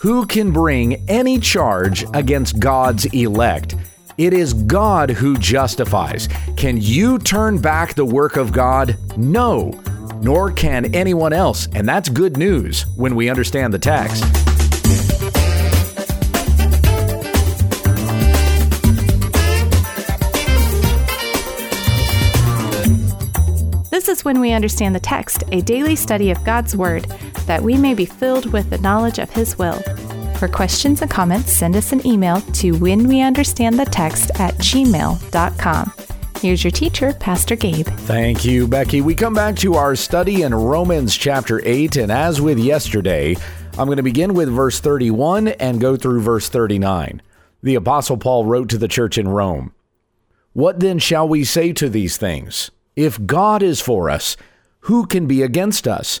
Who 0.00 0.26
can 0.26 0.50
bring 0.50 1.08
any 1.08 1.38
charge 1.38 2.04
against 2.12 2.60
God's 2.60 3.06
elect? 3.06 3.76
It 4.18 4.34
is 4.34 4.52
God 4.52 5.08
who 5.08 5.38
justifies. 5.38 6.28
Can 6.58 6.76
you 6.78 7.18
turn 7.18 7.58
back 7.58 7.94
the 7.94 8.04
work 8.04 8.36
of 8.36 8.52
God? 8.52 8.98
No, 9.16 9.70
nor 10.20 10.52
can 10.52 10.94
anyone 10.94 11.32
else. 11.32 11.68
And 11.72 11.88
that's 11.88 12.10
good 12.10 12.36
news 12.36 12.82
when 12.96 13.16
we 13.16 13.30
understand 13.30 13.72
the 13.72 13.78
text. 13.78 14.22
This 23.90 24.08
is 24.08 24.26
when 24.26 24.40
we 24.40 24.52
understand 24.52 24.94
the 24.94 25.00
text, 25.00 25.42
a 25.52 25.62
daily 25.62 25.96
study 25.96 26.30
of 26.30 26.44
God's 26.44 26.76
Word, 26.76 27.06
that 27.46 27.62
we 27.62 27.76
may 27.76 27.94
be 27.94 28.06
filled 28.06 28.52
with 28.52 28.70
the 28.70 28.78
knowledge 28.78 29.18
of 29.18 29.30
His 29.30 29.58
will. 29.58 29.80
For 30.38 30.48
questions 30.48 31.00
and 31.00 31.10
comments, 31.10 31.52
send 31.52 31.76
us 31.76 31.92
an 31.92 32.06
email 32.06 32.40
to 32.40 32.72
whenweunderstandthetext 32.74 34.38
at 34.38 34.54
gmail.com. 34.56 35.92
Here's 36.40 36.62
your 36.62 36.70
teacher, 36.70 37.14
Pastor 37.14 37.56
Gabe. 37.56 37.86
Thank 37.86 38.44
you, 38.44 38.68
Becky. 38.68 39.00
We 39.00 39.14
come 39.14 39.32
back 39.32 39.56
to 39.56 39.74
our 39.74 39.96
study 39.96 40.42
in 40.42 40.54
Romans 40.54 41.16
chapter 41.16 41.62
8, 41.64 41.96
and 41.96 42.12
as 42.12 42.42
with 42.42 42.58
yesterday, 42.58 43.36
I'm 43.78 43.86
going 43.86 43.96
to 43.96 44.02
begin 44.02 44.34
with 44.34 44.50
verse 44.50 44.78
31 44.78 45.48
and 45.48 45.80
go 45.80 45.96
through 45.96 46.20
verse 46.20 46.50
39. 46.50 47.22
The 47.62 47.74
Apostle 47.74 48.18
Paul 48.18 48.44
wrote 48.44 48.68
to 48.68 48.78
the 48.78 48.88
church 48.88 49.16
in 49.16 49.28
Rome 49.28 49.72
What 50.52 50.80
then 50.80 50.98
shall 50.98 51.26
we 51.26 51.44
say 51.44 51.72
to 51.72 51.88
these 51.88 52.18
things? 52.18 52.70
If 52.94 53.24
God 53.24 53.62
is 53.62 53.80
for 53.80 54.10
us, 54.10 54.36
who 54.80 55.06
can 55.06 55.26
be 55.26 55.42
against 55.42 55.88
us? 55.88 56.20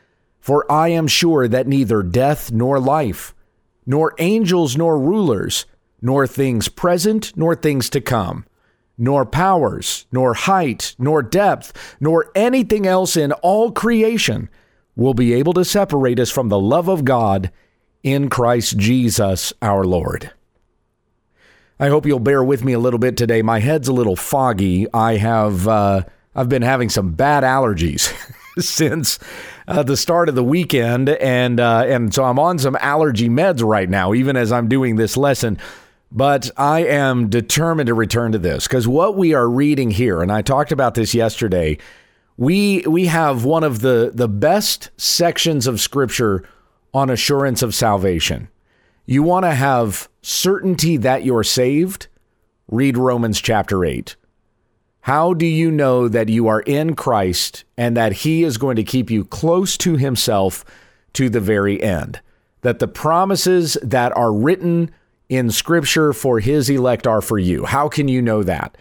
For 0.41 0.69
I 0.71 0.89
am 0.89 1.07
sure 1.07 1.47
that 1.47 1.67
neither 1.67 2.01
death 2.01 2.51
nor 2.51 2.79
life, 2.79 3.33
nor 3.85 4.15
angels 4.17 4.75
nor 4.75 4.99
rulers, 4.99 5.65
nor 6.01 6.25
things 6.25 6.67
present 6.67 7.31
nor 7.37 7.55
things 7.55 7.89
to 7.91 8.01
come, 8.01 8.45
nor 8.97 9.23
powers, 9.25 10.07
nor 10.11 10.33
height, 10.33 10.95
nor 10.97 11.21
depth, 11.21 11.95
nor 11.99 12.31
anything 12.33 12.87
else 12.87 13.15
in 13.15 13.31
all 13.33 13.71
creation 13.71 14.49
will 14.95 15.13
be 15.13 15.33
able 15.33 15.53
to 15.53 15.63
separate 15.63 16.19
us 16.19 16.31
from 16.31 16.49
the 16.49 16.59
love 16.59 16.87
of 16.87 17.05
God 17.05 17.51
in 18.03 18.29
Christ 18.29 18.77
Jesus 18.77 19.53
our 19.61 19.83
Lord. 19.83 20.31
I 21.79 21.89
hope 21.89 22.05
you'll 22.05 22.19
bear 22.19 22.43
with 22.43 22.63
me 22.63 22.73
a 22.73 22.79
little 22.79 22.99
bit 22.99 23.15
today. 23.15 23.41
My 23.41 23.59
head's 23.59 23.87
a 23.87 23.93
little 23.93 24.15
foggy. 24.15 24.87
I 24.93 25.17
have 25.17 25.67
uh, 25.67 26.03
I've 26.35 26.49
been 26.49 26.61
having 26.61 26.89
some 26.89 27.13
bad 27.13 27.43
allergies 27.43 28.13
since 28.59 29.19
uh, 29.67 29.83
the 29.83 29.97
start 29.97 30.29
of 30.29 30.35
the 30.35 30.43
weekend, 30.43 31.09
and 31.09 31.59
uh, 31.59 31.83
and 31.87 32.13
so 32.13 32.23
I'm 32.23 32.39
on 32.39 32.59
some 32.59 32.77
allergy 32.79 33.29
meds 33.29 33.63
right 33.63 33.89
now, 33.89 34.13
even 34.13 34.35
as 34.35 34.51
I'm 34.51 34.67
doing 34.67 34.95
this 34.95 35.17
lesson. 35.17 35.57
But 36.11 36.51
I 36.57 36.83
am 36.83 37.29
determined 37.29 37.87
to 37.87 37.93
return 37.93 38.33
to 38.33 38.37
this 38.37 38.67
because 38.67 38.87
what 38.87 39.15
we 39.15 39.33
are 39.33 39.49
reading 39.49 39.91
here, 39.91 40.21
and 40.21 40.31
I 40.31 40.41
talked 40.41 40.73
about 40.73 40.95
this 40.95 41.13
yesterday, 41.13 41.77
we 42.37 42.81
we 42.81 43.05
have 43.05 43.45
one 43.45 43.63
of 43.63 43.81
the 43.81 44.11
the 44.13 44.27
best 44.27 44.89
sections 44.97 45.67
of 45.67 45.79
Scripture 45.79 46.43
on 46.93 47.09
assurance 47.09 47.61
of 47.61 47.73
salvation. 47.73 48.49
You 49.05 49.23
want 49.23 49.45
to 49.45 49.53
have 49.53 50.09
certainty 50.21 50.97
that 50.97 51.23
you're 51.23 51.43
saved? 51.43 52.07
Read 52.67 52.97
Romans 52.97 53.41
chapter 53.41 53.83
8. 53.83 54.15
How 55.01 55.33
do 55.33 55.45
you 55.47 55.71
know 55.71 56.07
that 56.07 56.29
you 56.29 56.47
are 56.47 56.61
in 56.61 56.95
Christ 56.95 57.63
and 57.75 57.97
that 57.97 58.13
He 58.13 58.43
is 58.43 58.57
going 58.57 58.75
to 58.75 58.83
keep 58.83 59.09
you 59.09 59.25
close 59.25 59.77
to 59.77 59.97
Himself 59.97 60.63
to 61.13 61.29
the 61.29 61.39
very 61.39 61.81
end? 61.81 62.21
That 62.61 62.79
the 62.79 62.87
promises 62.87 63.77
that 63.81 64.15
are 64.15 64.31
written 64.31 64.91
in 65.27 65.49
Scripture 65.49 66.13
for 66.13 66.39
His 66.39 66.69
elect 66.69 67.07
are 67.07 67.21
for 67.21 67.39
you. 67.39 67.65
How 67.65 67.89
can 67.89 68.07
you 68.07 68.21
know 68.21 68.43
that? 68.43 68.77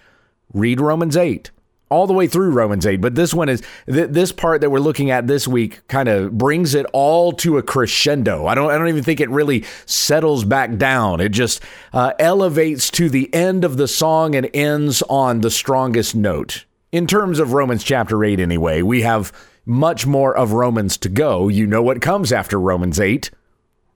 Read 0.53 0.81
Romans 0.81 1.17
8 1.17 1.51
all 1.91 2.07
the 2.07 2.13
way 2.13 2.29
through 2.29 2.51
Romans 2.51 2.87
8, 2.87 3.01
but 3.01 3.17
this 3.17 3.35
one 3.35 3.49
is 3.49 3.63
th- 3.87 4.11
this 4.11 4.31
part 4.31 4.61
that 4.61 4.71
we're 4.71 4.79
looking 4.79 5.11
at 5.11 5.27
this 5.27 5.49
week 5.49 5.87
kind 5.89 6.09
of 6.09 6.39
brings 6.39 6.75
it 6.75 6.87
all 6.93 7.33
to 7.33 7.59
a 7.59 7.63
crescendo. 7.63 8.47
I 8.47 8.55
don't 8.55 8.71
I 8.71 8.79
don't 8.79 8.89
even 8.89 9.03
think 9.03 9.21
it 9.21 9.29
really 9.29 9.65
settles 9.87 10.45
back 10.45 10.77
down. 10.77 11.21
It 11.21 11.31
just 11.31 11.63
uh, 11.93 12.13
elevates 12.19 12.91
to 12.93 13.11
the 13.11 13.33
end 13.35 13.65
of 13.65 13.77
the 13.77 13.89
song 13.89 14.35
and 14.35 14.49
ends 14.55 15.03
on 15.03 15.41
the 15.41 15.51
strongest 15.51 16.15
note. 16.15 16.65
In 16.93 17.07
terms 17.07 17.39
of 17.39 17.53
Romans 17.53 17.85
chapter 17.85 18.25
8 18.25 18.41
anyway, 18.41 18.83
we 18.83 19.03
have 19.03 19.33
much 19.67 20.07
more 20.07 20.37
of 20.37 20.53
Romans 20.53 20.97
to 20.99 21.09
go. 21.09 21.49
You 21.49 21.67
know 21.67 21.83
what 21.83 22.01
comes 22.01 22.33
after 22.33 22.59
Romans 22.59 22.99
8. 22.99 23.31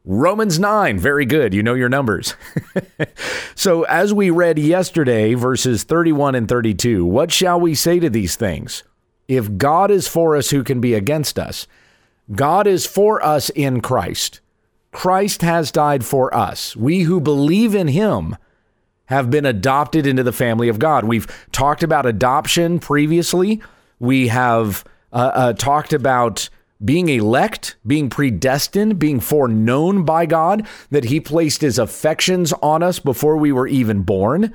Romans 0.06 0.58
9, 0.58 0.98
very 0.98 1.24
good. 1.24 1.54
You 1.54 1.62
know 1.62 1.72
your 1.72 1.88
numbers. 1.88 2.34
so, 3.54 3.84
as 3.84 4.12
we 4.12 4.28
read 4.28 4.58
yesterday, 4.58 5.32
verses 5.32 5.82
31 5.84 6.34
and 6.34 6.46
32, 6.46 7.06
what 7.06 7.32
shall 7.32 7.58
we 7.58 7.74
say 7.74 7.98
to 8.00 8.10
these 8.10 8.36
things? 8.36 8.82
If 9.28 9.56
God 9.56 9.90
is 9.90 10.06
for 10.06 10.36
us, 10.36 10.50
who 10.50 10.62
can 10.62 10.80
be 10.80 10.92
against 10.92 11.38
us? 11.38 11.66
God 12.30 12.66
is 12.66 12.84
for 12.84 13.24
us 13.24 13.48
in 13.50 13.80
Christ. 13.80 14.40
Christ 14.92 15.40
has 15.40 15.72
died 15.72 16.04
for 16.04 16.34
us. 16.34 16.76
We 16.76 17.02
who 17.02 17.18
believe 17.18 17.74
in 17.74 17.88
him 17.88 18.36
have 19.06 19.30
been 19.30 19.46
adopted 19.46 20.06
into 20.06 20.22
the 20.22 20.32
family 20.32 20.68
of 20.68 20.78
God. 20.78 21.04
We've 21.04 21.26
talked 21.50 21.82
about 21.82 22.04
adoption 22.04 22.78
previously. 22.78 23.62
We 23.98 24.28
have 24.28 24.84
uh, 25.12 25.30
uh, 25.34 25.52
talked 25.54 25.94
about 25.94 26.50
being 26.84 27.08
elect, 27.08 27.76
being 27.86 28.10
predestined, 28.10 28.98
being 28.98 29.20
foreknown 29.20 30.04
by 30.04 30.26
God, 30.26 30.66
that 30.90 31.04
He 31.04 31.20
placed 31.20 31.60
His 31.60 31.78
affections 31.78 32.52
on 32.54 32.82
us 32.82 32.98
before 32.98 33.36
we 33.36 33.52
were 33.52 33.68
even 33.68 34.02
born. 34.02 34.54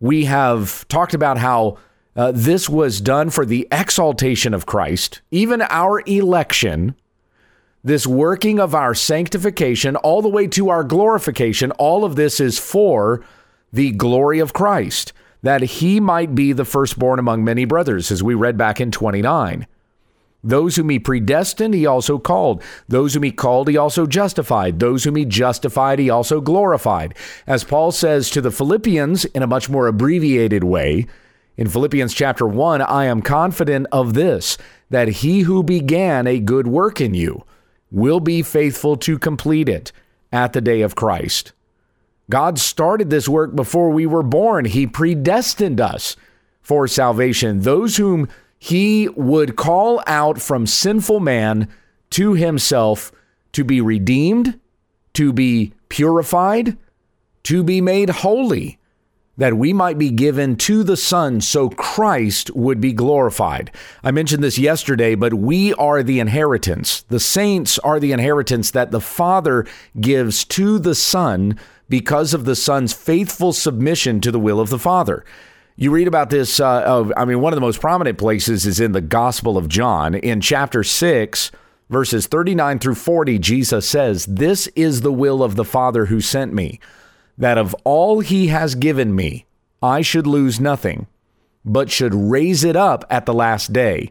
We 0.00 0.26
have 0.26 0.86
talked 0.88 1.14
about 1.14 1.38
how 1.38 1.78
uh, 2.14 2.32
this 2.34 2.68
was 2.68 3.00
done 3.00 3.30
for 3.30 3.46
the 3.46 3.66
exaltation 3.70 4.52
of 4.52 4.66
Christ, 4.66 5.22
even 5.30 5.62
our 5.62 6.02
election, 6.06 6.94
this 7.82 8.06
working 8.06 8.58
of 8.58 8.74
our 8.74 8.94
sanctification, 8.94 9.96
all 9.96 10.20
the 10.20 10.28
way 10.28 10.46
to 10.48 10.68
our 10.68 10.84
glorification. 10.84 11.70
All 11.72 12.04
of 12.04 12.16
this 12.16 12.40
is 12.40 12.58
for 12.58 13.24
the 13.72 13.92
glory 13.92 14.40
of 14.40 14.52
Christ, 14.52 15.12
that 15.42 15.62
He 15.62 16.00
might 16.00 16.34
be 16.34 16.52
the 16.52 16.64
firstborn 16.64 17.18
among 17.18 17.44
many 17.44 17.64
brothers, 17.64 18.10
as 18.10 18.22
we 18.22 18.34
read 18.34 18.56
back 18.58 18.80
in 18.80 18.90
29. 18.90 19.66
Those 20.42 20.76
whom 20.76 20.88
he 20.90 20.98
predestined, 20.98 21.74
he 21.74 21.84
also 21.84 22.18
called. 22.18 22.62
Those 22.86 23.14
whom 23.14 23.24
he 23.24 23.32
called, 23.32 23.68
he 23.68 23.76
also 23.76 24.06
justified. 24.06 24.78
Those 24.78 25.04
whom 25.04 25.16
he 25.16 25.24
justified, 25.24 25.98
he 25.98 26.10
also 26.10 26.40
glorified. 26.40 27.14
As 27.46 27.64
Paul 27.64 27.90
says 27.90 28.30
to 28.30 28.40
the 28.40 28.52
Philippians 28.52 29.24
in 29.26 29.42
a 29.42 29.48
much 29.48 29.68
more 29.68 29.88
abbreviated 29.88 30.62
way, 30.62 31.06
in 31.56 31.68
Philippians 31.68 32.14
chapter 32.14 32.46
1, 32.46 32.82
I 32.82 33.06
am 33.06 33.20
confident 33.20 33.88
of 33.90 34.14
this, 34.14 34.56
that 34.90 35.08
he 35.08 35.40
who 35.40 35.64
began 35.64 36.28
a 36.28 36.38
good 36.38 36.68
work 36.68 37.00
in 37.00 37.14
you 37.14 37.44
will 37.90 38.20
be 38.20 38.42
faithful 38.42 38.96
to 38.98 39.18
complete 39.18 39.68
it 39.68 39.90
at 40.32 40.52
the 40.52 40.60
day 40.60 40.82
of 40.82 40.94
Christ. 40.94 41.52
God 42.30 42.58
started 42.58 43.10
this 43.10 43.28
work 43.28 43.56
before 43.56 43.90
we 43.90 44.06
were 44.06 44.22
born. 44.22 44.66
He 44.66 44.86
predestined 44.86 45.80
us 45.80 46.14
for 46.60 46.86
salvation. 46.86 47.62
Those 47.62 47.96
whom 47.96 48.28
he 48.58 49.08
would 49.10 49.56
call 49.56 50.02
out 50.06 50.40
from 50.40 50.66
sinful 50.66 51.20
man 51.20 51.68
to 52.10 52.34
himself 52.34 53.12
to 53.52 53.64
be 53.64 53.80
redeemed, 53.80 54.58
to 55.14 55.32
be 55.32 55.72
purified, 55.88 56.76
to 57.44 57.62
be 57.62 57.80
made 57.80 58.10
holy, 58.10 58.78
that 59.36 59.56
we 59.56 59.72
might 59.72 59.96
be 59.96 60.10
given 60.10 60.56
to 60.56 60.82
the 60.82 60.96
Son 60.96 61.40
so 61.40 61.70
Christ 61.70 62.54
would 62.56 62.80
be 62.80 62.92
glorified. 62.92 63.70
I 64.02 64.10
mentioned 64.10 64.42
this 64.42 64.58
yesterday, 64.58 65.14
but 65.14 65.34
we 65.34 65.72
are 65.74 66.02
the 66.02 66.18
inheritance. 66.18 67.02
The 67.02 67.20
saints 67.20 67.78
are 67.78 68.00
the 68.00 68.12
inheritance 68.12 68.72
that 68.72 68.90
the 68.90 69.00
Father 69.00 69.64
gives 70.00 70.44
to 70.46 70.80
the 70.80 70.96
Son 70.96 71.58
because 71.88 72.34
of 72.34 72.44
the 72.44 72.56
Son's 72.56 72.92
faithful 72.92 73.52
submission 73.52 74.20
to 74.20 74.32
the 74.32 74.40
will 74.40 74.60
of 74.60 74.70
the 74.70 74.78
Father. 74.78 75.24
You 75.80 75.92
read 75.92 76.08
about 76.08 76.28
this, 76.28 76.58
uh, 76.58 77.08
I 77.16 77.24
mean, 77.24 77.40
one 77.40 77.52
of 77.52 77.56
the 77.56 77.60
most 77.60 77.80
prominent 77.80 78.18
places 78.18 78.66
is 78.66 78.80
in 78.80 78.90
the 78.90 79.00
Gospel 79.00 79.56
of 79.56 79.68
John. 79.68 80.16
In 80.16 80.40
chapter 80.40 80.82
6, 80.82 81.52
verses 81.88 82.26
39 82.26 82.80
through 82.80 82.96
40, 82.96 83.38
Jesus 83.38 83.88
says, 83.88 84.26
This 84.26 84.66
is 84.74 85.02
the 85.02 85.12
will 85.12 85.40
of 85.40 85.54
the 85.54 85.64
Father 85.64 86.06
who 86.06 86.20
sent 86.20 86.52
me, 86.52 86.80
that 87.38 87.58
of 87.58 87.76
all 87.84 88.18
he 88.18 88.48
has 88.48 88.74
given 88.74 89.14
me, 89.14 89.46
I 89.80 90.02
should 90.02 90.26
lose 90.26 90.58
nothing, 90.58 91.06
but 91.64 91.92
should 91.92 92.12
raise 92.12 92.64
it 92.64 92.74
up 92.74 93.04
at 93.08 93.24
the 93.24 93.32
last 93.32 93.72
day. 93.72 94.10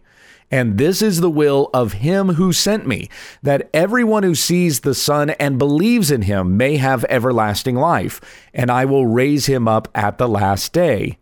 And 0.49 0.77
this 0.77 1.01
is 1.01 1.19
the 1.19 1.29
will 1.29 1.69
of 1.73 1.91
him 1.91 2.35
who 2.35 2.53
sent 2.53 2.87
me, 2.87 3.09
that 3.43 3.69
everyone 3.73 4.23
who 4.23 4.35
sees 4.35 4.79
the 4.79 4.95
Son 4.95 5.31
and 5.31 5.59
believes 5.59 6.11
in 6.11 6.21
him 6.21 6.55
may 6.55 6.77
have 6.77 7.03
everlasting 7.09 7.75
life, 7.75 8.21
and 8.53 8.71
I 8.71 8.85
will 8.85 9.05
raise 9.05 9.47
him 9.47 9.67
up 9.67 9.89
at 9.93 10.17
the 10.17 10.29
last 10.29 10.71
day. 10.71 11.17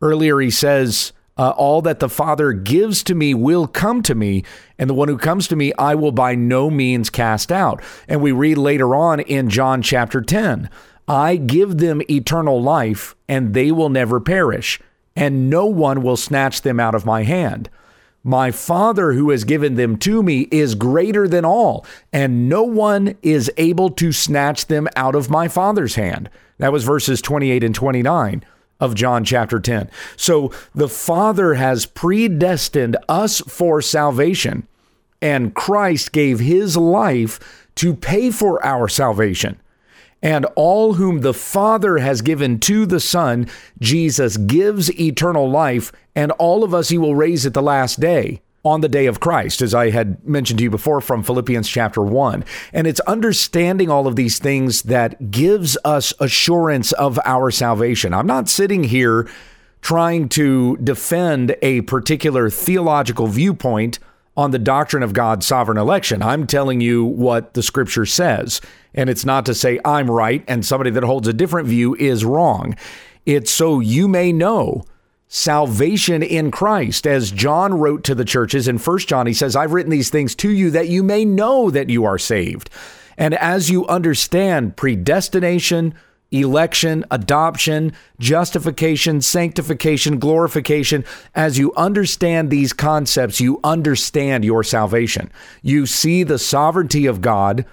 Earlier, 0.00 0.40
he 0.40 0.50
says, 0.50 1.12
uh, 1.36 1.50
All 1.50 1.82
that 1.82 2.00
the 2.00 2.08
Father 2.08 2.52
gives 2.52 3.02
to 3.04 3.14
me 3.14 3.34
will 3.34 3.66
come 3.66 4.02
to 4.02 4.14
me, 4.14 4.44
and 4.78 4.88
the 4.88 4.94
one 4.94 5.08
who 5.08 5.18
comes 5.18 5.48
to 5.48 5.56
me 5.56 5.72
I 5.78 5.94
will 5.94 6.12
by 6.12 6.34
no 6.34 6.70
means 6.70 7.10
cast 7.10 7.50
out. 7.50 7.82
And 8.06 8.20
we 8.20 8.32
read 8.32 8.58
later 8.58 8.94
on 8.94 9.20
in 9.20 9.48
John 9.48 9.82
chapter 9.82 10.20
10 10.20 10.68
I 11.06 11.36
give 11.36 11.78
them 11.78 12.02
eternal 12.10 12.60
life, 12.62 13.16
and 13.28 13.54
they 13.54 13.72
will 13.72 13.88
never 13.88 14.20
perish, 14.20 14.78
and 15.16 15.48
no 15.48 15.64
one 15.64 16.02
will 16.02 16.18
snatch 16.18 16.62
them 16.62 16.78
out 16.78 16.94
of 16.94 17.06
my 17.06 17.22
hand. 17.22 17.70
My 18.22 18.50
Father 18.50 19.14
who 19.14 19.30
has 19.30 19.44
given 19.44 19.76
them 19.76 19.96
to 19.98 20.22
me 20.22 20.48
is 20.50 20.74
greater 20.74 21.26
than 21.26 21.46
all, 21.46 21.86
and 22.12 22.48
no 22.48 22.62
one 22.62 23.16
is 23.22 23.50
able 23.56 23.88
to 23.90 24.12
snatch 24.12 24.66
them 24.66 24.86
out 24.96 25.14
of 25.14 25.30
my 25.30 25.48
Father's 25.48 25.94
hand. 25.94 26.28
That 26.58 26.72
was 26.72 26.84
verses 26.84 27.22
28 27.22 27.64
and 27.64 27.74
29 27.74 28.44
of 28.80 28.94
John 28.94 29.24
chapter 29.24 29.58
10. 29.60 29.90
So 30.16 30.52
the 30.74 30.88
Father 30.88 31.54
has 31.54 31.86
predestined 31.86 32.96
us 33.08 33.40
for 33.40 33.82
salvation, 33.82 34.66
and 35.20 35.54
Christ 35.54 36.12
gave 36.12 36.40
his 36.40 36.76
life 36.76 37.68
to 37.76 37.94
pay 37.94 38.30
for 38.30 38.64
our 38.64 38.88
salvation. 38.88 39.60
And 40.20 40.46
all 40.56 40.94
whom 40.94 41.20
the 41.20 41.34
Father 41.34 41.98
has 41.98 42.22
given 42.22 42.58
to 42.60 42.86
the 42.86 42.98
Son, 42.98 43.48
Jesus 43.80 44.36
gives 44.36 44.90
eternal 45.00 45.48
life, 45.48 45.92
and 46.16 46.32
all 46.32 46.64
of 46.64 46.74
us 46.74 46.88
he 46.88 46.98
will 46.98 47.14
raise 47.14 47.46
at 47.46 47.54
the 47.54 47.62
last 47.62 48.00
day 48.00 48.40
on 48.64 48.80
the 48.80 48.88
day 48.88 49.06
of 49.06 49.20
Christ, 49.20 49.62
as 49.62 49.74
I 49.74 49.90
had 49.90 50.26
mentioned 50.26 50.58
to 50.58 50.64
you 50.64 50.70
before 50.70 51.00
from 51.00 51.22
Philippians 51.22 51.68
chapter 51.68 52.02
1. 52.02 52.44
And 52.72 52.86
it's 52.86 53.00
understanding 53.00 53.88
all 53.88 54.06
of 54.06 54.16
these 54.16 54.38
things 54.38 54.82
that 54.82 55.30
gives 55.30 55.78
us 55.84 56.12
assurance 56.20 56.92
of 56.92 57.18
our 57.24 57.50
salvation. 57.50 58.12
I'm 58.12 58.26
not 58.26 58.48
sitting 58.48 58.84
here 58.84 59.28
trying 59.80 60.28
to 60.30 60.76
defend 60.78 61.56
a 61.62 61.82
particular 61.82 62.50
theological 62.50 63.26
viewpoint 63.28 63.98
on 64.36 64.50
the 64.50 64.58
doctrine 64.58 65.02
of 65.02 65.12
God's 65.12 65.46
sovereign 65.46 65.78
election. 65.78 66.22
I'm 66.22 66.46
telling 66.46 66.80
you 66.80 67.04
what 67.04 67.54
the 67.54 67.62
scripture 67.62 68.06
says. 68.06 68.60
And 68.94 69.10
it's 69.10 69.24
not 69.24 69.46
to 69.46 69.54
say 69.54 69.80
I'm 69.84 70.10
right 70.10 70.44
and 70.46 70.64
somebody 70.64 70.90
that 70.90 71.02
holds 71.02 71.28
a 71.28 71.32
different 71.32 71.68
view 71.68 71.94
is 71.96 72.24
wrong. 72.24 72.76
It's 73.26 73.50
so 73.50 73.80
you 73.80 74.08
may 74.08 74.32
know 74.32 74.84
salvation 75.28 76.22
in 76.22 76.50
Christ. 76.50 77.06
As 77.06 77.30
John 77.30 77.74
wrote 77.74 78.02
to 78.04 78.14
the 78.14 78.24
churches 78.24 78.66
in 78.66 78.78
First 78.78 79.08
John, 79.08 79.26
he 79.26 79.34
says, 79.34 79.54
I've 79.54 79.72
written 79.72 79.90
these 79.90 80.10
things 80.10 80.34
to 80.36 80.50
you 80.50 80.70
that 80.70 80.88
you 80.88 81.02
may 81.02 81.24
know 81.24 81.70
that 81.70 81.90
you 81.90 82.04
are 82.04 82.18
saved. 82.18 82.70
And 83.16 83.34
as 83.34 83.68
you 83.68 83.86
understand 83.86 84.76
predestination, 84.76 85.94
election, 86.30 87.04
adoption, 87.10 87.92
justification, 88.18 89.20
sanctification, 89.20 90.18
glorification, 90.18 91.04
as 91.34 91.58
you 91.58 91.74
understand 91.74 92.50
these 92.50 92.72
concepts, 92.72 93.40
you 93.40 93.60
understand 93.64 94.44
your 94.44 94.62
salvation. 94.62 95.30
You 95.62 95.86
see 95.86 96.22
the 96.22 96.38
sovereignty 96.38 97.06
of 97.06 97.20
God 97.20 97.66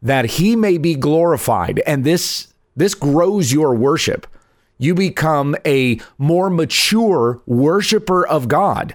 that 0.00 0.24
he 0.24 0.56
may 0.56 0.78
be 0.78 0.94
glorified. 0.94 1.80
And 1.80 2.04
this, 2.04 2.52
this 2.74 2.94
grows 2.94 3.52
your 3.52 3.74
worship 3.74 4.26
you 4.82 4.94
become 4.94 5.54
a 5.64 6.00
more 6.18 6.50
mature 6.50 7.40
worshiper 7.46 8.26
of 8.26 8.48
God 8.48 8.94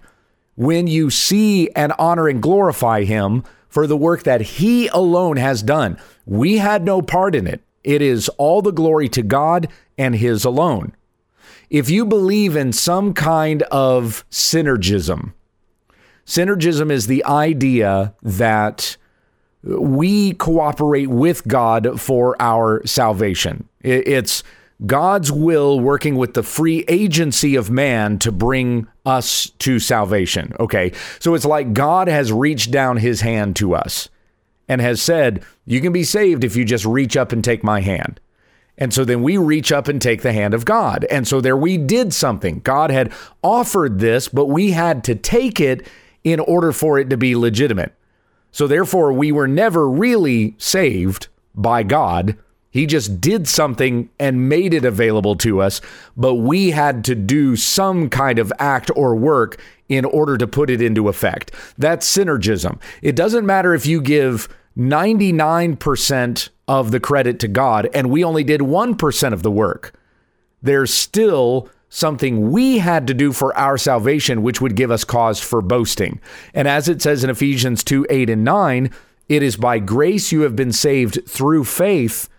when 0.55 0.87
you 0.87 1.09
see 1.09 1.69
and 1.69 1.93
honor 1.99 2.27
and 2.27 2.41
glorify 2.41 3.03
Him 3.03 3.43
for 3.69 3.87
the 3.87 3.97
work 3.97 4.23
that 4.23 4.41
He 4.41 4.87
alone 4.87 5.37
has 5.37 5.61
done. 5.61 5.97
We 6.25 6.57
had 6.57 6.83
no 6.83 7.01
part 7.01 7.35
in 7.35 7.47
it. 7.47 7.61
It 7.83 8.01
is 8.01 8.27
all 8.37 8.61
the 8.61 8.71
glory 8.71 9.07
to 9.09 9.21
God 9.21 9.67
and 9.97 10.15
His 10.15 10.43
alone. 10.43 10.93
If 11.69 11.89
you 11.89 12.05
believe 12.05 12.55
in 12.55 12.73
some 12.73 13.13
kind 13.13 13.63
of 13.63 14.25
synergism, 14.29 15.33
synergism 16.25 16.91
is 16.91 17.07
the 17.07 17.23
idea 17.25 18.13
that 18.21 18.97
we 19.63 20.33
cooperate 20.33 21.09
with 21.09 21.47
God 21.47 21.99
for 21.99 22.35
our 22.41 22.85
salvation. 22.85 23.67
It's 23.81 24.43
God's 24.85 25.31
will 25.31 25.79
working 25.79 26.15
with 26.15 26.35
the 26.35 26.43
free 26.43 26.85
agency 26.87 27.55
of 27.55 27.71
man 27.71 28.19
to 28.19 28.31
bring 28.31 28.87
us 29.05 29.49
to 29.59 29.79
salvation. 29.79 30.53
Okay. 30.59 30.91
So 31.19 31.33
it's 31.33 31.45
like 31.45 31.73
God 31.73 32.07
has 32.07 32.31
reached 32.31 32.69
down 32.69 32.97
his 32.97 33.21
hand 33.21 33.55
to 33.55 33.73
us 33.73 34.09
and 34.67 34.79
has 34.79 35.01
said, 35.01 35.43
You 35.65 35.81
can 35.81 35.93
be 35.93 36.03
saved 36.03 36.43
if 36.43 36.55
you 36.55 36.63
just 36.63 36.85
reach 36.85 37.17
up 37.17 37.31
and 37.31 37.43
take 37.43 37.63
my 37.63 37.81
hand. 37.81 38.19
And 38.77 38.93
so 38.93 39.03
then 39.03 39.23
we 39.23 39.37
reach 39.37 39.71
up 39.71 39.87
and 39.87 39.99
take 39.99 40.21
the 40.21 40.33
hand 40.33 40.53
of 40.53 40.63
God. 40.63 41.05
And 41.09 41.27
so 41.27 41.41
there 41.41 41.57
we 41.57 41.79
did 41.79 42.13
something. 42.13 42.59
God 42.59 42.91
had 42.91 43.11
offered 43.41 43.97
this, 43.97 44.27
but 44.27 44.45
we 44.45 44.71
had 44.71 45.03
to 45.05 45.15
take 45.15 45.59
it 45.59 45.87
in 46.23 46.39
order 46.39 46.71
for 46.71 46.99
it 46.99 47.09
to 47.09 47.17
be 47.17 47.35
legitimate. 47.35 47.93
So 48.51 48.67
therefore, 48.67 49.13
we 49.13 49.31
were 49.31 49.47
never 49.47 49.89
really 49.89 50.55
saved 50.59 51.27
by 51.55 51.81
God 51.81 52.37
he 52.77 52.85
just 52.85 53.19
did 53.19 53.47
something 53.47 54.07
and 54.19 54.47
made 54.47 54.71
it 54.71 54.85
available 54.85 55.35
to 55.37 55.61
us, 55.61 55.81
but 56.15 56.35
we 56.35 56.69
had 56.69 57.03
to 57.05 57.15
do 57.15 57.55
some 57.55 58.07
kind 58.07 58.37
of 58.37 58.53
act 58.59 58.91
or 58.95 59.15
work 59.15 59.59
in 59.89 60.05
order 60.05 60.37
to 60.37 60.45
put 60.45 60.69
it 60.69 60.79
into 60.79 61.09
effect. 61.09 61.51
That's 61.79 62.07
synergism. 62.07 62.79
It 63.01 63.15
doesn't 63.15 63.47
matter 63.47 63.73
if 63.73 63.87
you 63.87 63.99
give 63.99 64.47
99% 64.77 66.49
of 66.67 66.91
the 66.91 66.99
credit 66.99 67.39
to 67.39 67.47
God 67.47 67.89
and 67.95 68.11
we 68.11 68.23
only 68.23 68.43
did 68.43 68.61
1% 68.61 69.33
of 69.33 69.41
the 69.41 69.49
work. 69.49 69.99
There's 70.61 70.93
still 70.93 71.69
something 71.89 72.51
we 72.51 72.77
had 72.77 73.07
to 73.07 73.15
do 73.15 73.33
for 73.33 73.57
our 73.57 73.79
salvation, 73.79 74.43
which 74.43 74.61
would 74.61 74.75
give 74.75 74.91
us 74.91 75.03
cause 75.03 75.39
for 75.39 75.63
boasting. 75.63 76.21
And 76.53 76.67
as 76.67 76.87
it 76.87 77.01
says 77.01 77.23
in 77.23 77.31
Ephesians 77.31 77.83
2 77.83 78.05
8 78.07 78.29
and 78.29 78.43
9, 78.43 78.91
it 79.29 79.41
is 79.41 79.57
by 79.57 79.79
grace 79.79 80.31
you 80.31 80.41
have 80.41 80.55
been 80.55 80.71
saved 80.71 81.27
through 81.27 81.63
faith 81.63 82.29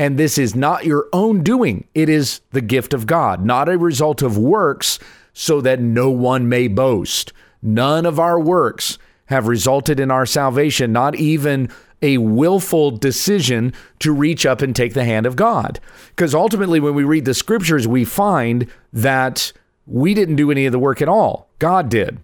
and 0.00 0.16
this 0.16 0.38
is 0.38 0.56
not 0.56 0.86
your 0.86 1.08
own 1.12 1.42
doing, 1.42 1.86
it 1.94 2.08
is 2.08 2.40
the 2.52 2.62
gift 2.62 2.94
of 2.94 3.06
God, 3.06 3.44
not 3.44 3.68
a 3.68 3.76
result 3.76 4.22
of 4.22 4.38
works, 4.38 4.98
so 5.34 5.60
that 5.60 5.78
no 5.78 6.08
one 6.08 6.48
may 6.48 6.68
boast. 6.68 7.34
None 7.60 8.06
of 8.06 8.18
our 8.18 8.40
works 8.40 8.96
have 9.26 9.46
resulted 9.46 10.00
in 10.00 10.10
our 10.10 10.24
salvation, 10.24 10.90
not 10.90 11.16
even 11.16 11.68
a 12.00 12.16
willful 12.16 12.92
decision 12.92 13.74
to 13.98 14.10
reach 14.10 14.46
up 14.46 14.62
and 14.62 14.74
take 14.74 14.94
the 14.94 15.04
hand 15.04 15.26
of 15.26 15.36
God. 15.36 15.78
Because 16.08 16.34
ultimately, 16.34 16.80
when 16.80 16.94
we 16.94 17.04
read 17.04 17.26
the 17.26 17.34
scriptures, 17.34 17.86
we 17.86 18.06
find 18.06 18.68
that 18.94 19.52
we 19.86 20.14
didn't 20.14 20.36
do 20.36 20.50
any 20.50 20.64
of 20.64 20.72
the 20.72 20.78
work 20.78 21.02
at 21.02 21.10
all, 21.10 21.50
God 21.58 21.90
did. 21.90 22.20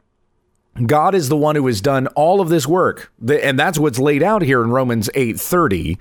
God 0.86 1.14
is 1.14 1.28
the 1.28 1.36
one 1.36 1.56
who 1.56 1.66
has 1.66 1.82
done 1.82 2.06
all 2.08 2.40
of 2.40 2.48
this 2.48 2.66
work. 2.66 3.12
And 3.28 3.58
that's 3.58 3.78
what's 3.78 3.98
laid 3.98 4.22
out 4.22 4.40
here 4.40 4.62
in 4.62 4.70
Romans 4.70 5.10
8:30 5.14 5.98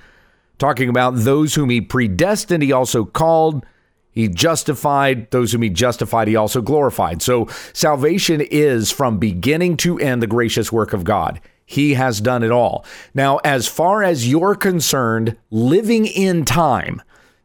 talking 0.58 0.90
about 0.90 1.12
those 1.12 1.56
whom 1.56 1.70
he 1.70 1.82
predestined, 1.82 2.64
he 2.64 2.72
also 2.72 3.06
called. 3.06 3.66
He 4.12 4.30
justified 4.30 5.30
those 5.32 5.52
whom 5.52 5.62
he 5.62 5.70
justified, 5.70 6.30
he 6.30 6.38
also 6.38 6.62
glorified. 6.62 7.22
So 7.22 7.48
salvation 7.74 8.40
is 8.40 8.90
from 8.90 9.20
beginning 9.20 9.76
to 9.78 10.00
end 10.00 10.22
the 10.22 10.28
gracious 10.28 10.72
work 10.72 10.94
of 10.94 11.04
God. 11.04 11.42
He 11.66 11.96
has 11.96 12.22
done 12.22 12.44
it 12.44 12.52
all. 12.52 12.86
Now, 13.14 13.40
as 13.44 13.68
far 13.68 14.04
as 14.04 14.30
you're 14.30 14.56
concerned, 14.56 15.36
living 15.50 16.06
in 16.06 16.46
time, 16.46 17.02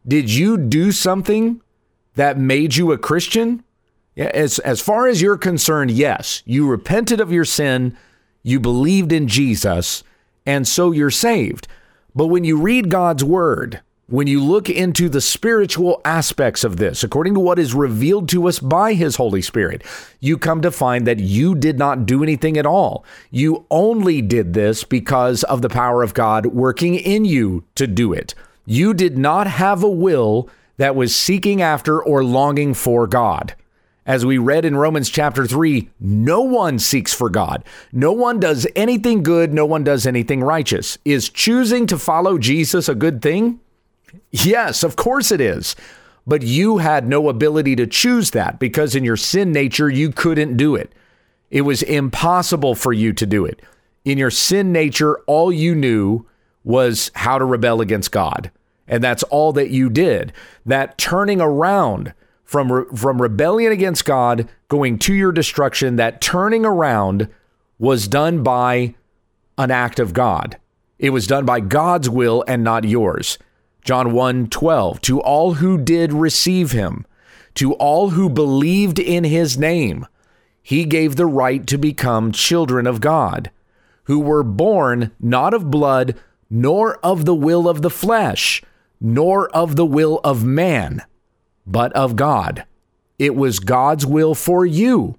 did 0.07 0.31
you 0.31 0.57
do 0.57 0.93
something 0.93 1.61
that 2.14 2.38
made 2.38 2.76
you 2.76 2.93
a 2.93 2.99
Christian? 2.99 3.64
As, 4.17 4.59
as 4.61 4.81
far 4.81 5.09
as 5.09 5.23
you're 5.23 5.38
concerned, 5.38 5.90
yes. 5.90 6.43
You 6.45 6.69
repented 6.69 7.21
of 7.21 7.33
your 7.33 7.45
sin, 7.45 7.97
you 8.43 8.61
believed 8.61 9.11
in 9.11 9.26
Jesus, 9.26 10.05
and 10.45 10.69
so 10.69 10.93
you're 10.93 11.11
saved. 11.11 11.67
But 12.14 12.26
when 12.26 12.45
you 12.45 12.57
read 12.57 12.90
God's 12.90 13.23
word, 13.25 13.81
when 14.07 14.26
you 14.26 14.43
look 14.43 14.69
into 14.69 15.09
the 15.09 15.21
spiritual 15.21 16.00
aspects 16.05 16.64
of 16.64 16.79
this, 16.79 17.05
according 17.05 17.35
to 17.35 17.40
what 17.40 17.61
is 17.61 17.75
revealed 17.75 18.29
to 18.31 18.49
us 18.49 18.59
by 18.59 18.95
His 18.95 19.17
Holy 19.17 19.40
Spirit, 19.40 19.85
you 20.19 20.37
come 20.37 20.61
to 20.62 20.73
find 20.73 21.07
that 21.07 21.21
you 21.21 21.55
did 21.55 21.79
not 21.79 22.07
do 22.07 22.23
anything 22.23 22.57
at 22.57 22.67
all. 22.67 23.05
You 23.31 23.67
only 23.71 24.21
did 24.21 24.52
this 24.52 24.83
because 24.83 25.45
of 25.45 25.62
the 25.62 25.69
power 25.69 26.02
of 26.02 26.14
God 26.14 26.47
working 26.47 26.97
in 26.97 27.25
you 27.25 27.62
to 27.76 27.87
do 27.87 28.12
it. 28.12 28.35
You 28.67 28.95
did 28.95 29.17
not 29.17 29.47
have 29.47 29.85
a 29.85 29.88
will 29.88 30.49
that 30.76 30.97
was 30.97 31.14
seeking 31.14 31.62
after 31.62 32.02
or 32.02 32.25
longing 32.25 32.75
for 32.75 33.07
God. 33.07 33.55
As 34.11 34.26
we 34.26 34.38
read 34.38 34.64
in 34.64 34.75
Romans 34.75 35.09
chapter 35.09 35.47
3, 35.47 35.88
no 36.00 36.40
one 36.40 36.81
seeks 36.81 37.14
for 37.14 37.31
God. 37.31 37.62
No 37.93 38.11
one 38.11 38.40
does 38.40 38.67
anything 38.75 39.23
good. 39.23 39.55
No 39.55 39.64
one 39.64 39.85
does 39.85 40.05
anything 40.05 40.43
righteous. 40.43 40.99
Is 41.05 41.29
choosing 41.29 41.87
to 41.87 41.97
follow 41.97 42.37
Jesus 42.37 42.88
a 42.88 42.97
good 42.97 43.23
thing? 43.23 43.61
Yes, 44.33 44.83
of 44.83 44.97
course 44.97 45.31
it 45.31 45.40
is. 45.40 45.76
But 46.26 46.43
you 46.43 46.79
had 46.79 47.07
no 47.07 47.29
ability 47.29 47.76
to 47.76 47.87
choose 47.87 48.33
that 48.33 48.59
because 48.59 48.97
in 48.97 49.05
your 49.05 49.17
sin 49.17 49.52
nature, 49.52 49.88
you 49.88 50.11
couldn't 50.11 50.57
do 50.57 50.75
it. 50.75 50.93
It 51.52 51.61
was 51.61 51.85
impossible 51.85 52.75
for 52.75 52.93
you 52.93 53.12
to 53.12 53.26
do 53.26 53.45
it. 53.45 53.62
In 54.05 54.19
your 54.19 54.33
sin 54.33 54.73
nature, 54.73 55.21
all 55.29 55.52
you 55.52 55.76
knew 55.76 56.26
was 56.64 57.12
how 57.14 57.38
to 57.38 57.45
rebel 57.45 57.81
against 57.81 58.11
God. 58.11 58.50
And 58.88 59.05
that's 59.05 59.23
all 59.23 59.52
that 59.52 59.71
you 59.71 59.88
did. 59.88 60.33
That 60.67 60.99
turning 60.99 61.40
around 61.40 62.12
from, 62.50 62.73
re- 62.73 62.97
from 62.97 63.23
rebellion 63.23 63.71
against 63.71 64.04
God 64.04 64.49
going 64.66 64.99
to 64.99 65.14
your 65.14 65.30
destruction, 65.30 65.95
that 65.95 66.21
turning 66.21 66.64
around 66.64 67.28
was 67.78 68.09
done 68.09 68.42
by 68.42 68.97
an 69.57 69.71
act 69.71 70.00
of 70.00 70.12
God. 70.12 70.59
It 70.99 71.11
was 71.11 71.28
done 71.28 71.45
by 71.45 71.61
God's 71.61 72.11
will 72.11 72.42
and 72.49 72.64
not 72.64 72.83
yours. 72.83 73.38
John 73.85 74.12
1 74.12 74.49
12, 74.49 75.00
to 75.02 75.21
all 75.21 75.54
who 75.54 75.78
did 75.78 76.12
receive 76.12 76.73
him, 76.73 77.07
to 77.54 77.75
all 77.75 78.11
who 78.11 78.28
believed 78.28 78.99
in 78.99 79.23
his 79.23 79.57
name, 79.57 80.04
he 80.61 80.85
gave 80.85 81.14
the 81.14 81.26
right 81.26 81.64
to 81.69 81.78
become 81.78 82.33
children 82.33 82.85
of 82.85 83.00
God, 83.00 83.52
who 84.04 84.19
were 84.19 84.42
born 84.42 85.12
not 85.21 85.54
of 85.54 85.71
blood, 85.71 86.16
nor 86.50 86.97
of 86.97 87.26
the 87.26 87.35
will 87.35 87.69
of 87.69 87.83
the 87.83 87.90
flesh, 87.90 88.61
nor 89.00 89.49
of 89.50 89.76
the 89.76 89.87
will 89.87 90.19
of 90.25 90.42
man, 90.42 91.04
but 91.71 91.93
of 91.93 92.17
God. 92.17 92.65
It 93.19 93.35
was 93.35 93.61
God's 93.61 94.07
will 94.07 94.35
for 94.35 94.65
you 94.65 95.17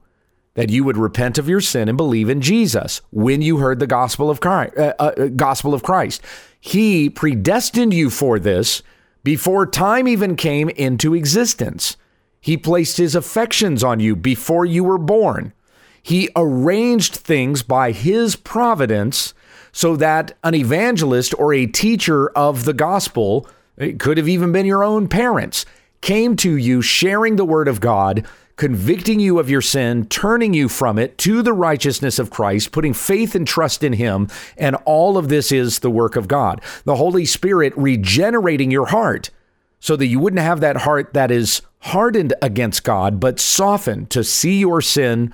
that 0.53 0.69
you 0.69 0.83
would 0.83 0.97
repent 0.97 1.37
of 1.37 1.47
your 1.47 1.61
sin 1.61 1.87
and 1.87 1.97
believe 1.97 2.29
in 2.29 2.41
Jesus 2.41 3.01
when 3.11 3.41
you 3.41 3.57
heard 3.57 3.79
the 3.79 3.87
gospel 3.87 4.29
of 4.29 4.41
Christ. 4.41 4.77
Uh, 4.77 4.93
uh, 4.99 5.27
gospel 5.27 5.73
of 5.73 5.83
Christ. 5.83 6.21
He 6.59 7.09
predestined 7.09 7.93
you 7.93 8.09
for 8.09 8.37
this 8.37 8.83
before 9.23 9.65
time 9.65 10.07
even 10.07 10.35
came 10.35 10.69
into 10.69 11.13
existence. 11.13 11.95
He 12.41 12.57
placed 12.57 12.97
his 12.97 13.15
affections 13.15 13.83
on 13.83 13.99
you 13.99 14.15
before 14.15 14.65
you 14.65 14.83
were 14.83 14.97
born. 14.97 15.53
He 16.01 16.29
arranged 16.35 17.15
things 17.15 17.61
by 17.61 17.91
his 17.91 18.35
providence 18.35 19.33
so 19.71 19.95
that 19.95 20.33
an 20.43 20.55
evangelist 20.55 21.33
or 21.37 21.53
a 21.53 21.67
teacher 21.67 22.29
of 22.29 22.65
the 22.65 22.73
gospel, 22.73 23.47
it 23.77 23.99
could 23.99 24.17
have 24.17 24.27
even 24.27 24.51
been 24.51 24.65
your 24.65 24.83
own 24.83 25.07
parents, 25.07 25.65
came 26.01 26.35
to 26.37 26.55
you 26.55 26.81
sharing 26.81 27.35
the 27.35 27.45
word 27.45 27.67
of 27.67 27.79
God 27.79 28.25
convicting 28.61 29.19
you 29.19 29.39
of 29.39 29.49
your 29.49 29.59
sin, 29.59 30.05
turning 30.05 30.53
you 30.53 30.69
from 30.69 30.99
it 30.99 31.17
to 31.17 31.41
the 31.41 31.51
righteousness 31.51 32.19
of 32.19 32.29
Christ, 32.29 32.71
putting 32.71 32.93
faith 32.93 33.33
and 33.33 33.47
trust 33.47 33.83
in 33.83 33.93
Him. 33.93 34.27
And 34.55 34.75
all 34.85 35.17
of 35.17 35.29
this 35.29 35.51
is 35.51 35.79
the 35.79 35.89
work 35.89 36.15
of 36.15 36.27
God. 36.27 36.61
The 36.85 36.97
Holy 36.97 37.25
Spirit 37.25 37.73
regenerating 37.75 38.69
your 38.69 38.85
heart 38.85 39.31
so 39.79 39.95
that 39.95 40.05
you 40.05 40.19
wouldn't 40.19 40.43
have 40.43 40.59
that 40.59 40.77
heart 40.77 41.15
that 41.15 41.31
is 41.31 41.63
hardened 41.79 42.35
against 42.39 42.83
God, 42.83 43.19
but 43.19 43.39
softened 43.39 44.11
to 44.11 44.23
see 44.23 44.59
your 44.59 44.79
sin 44.79 45.33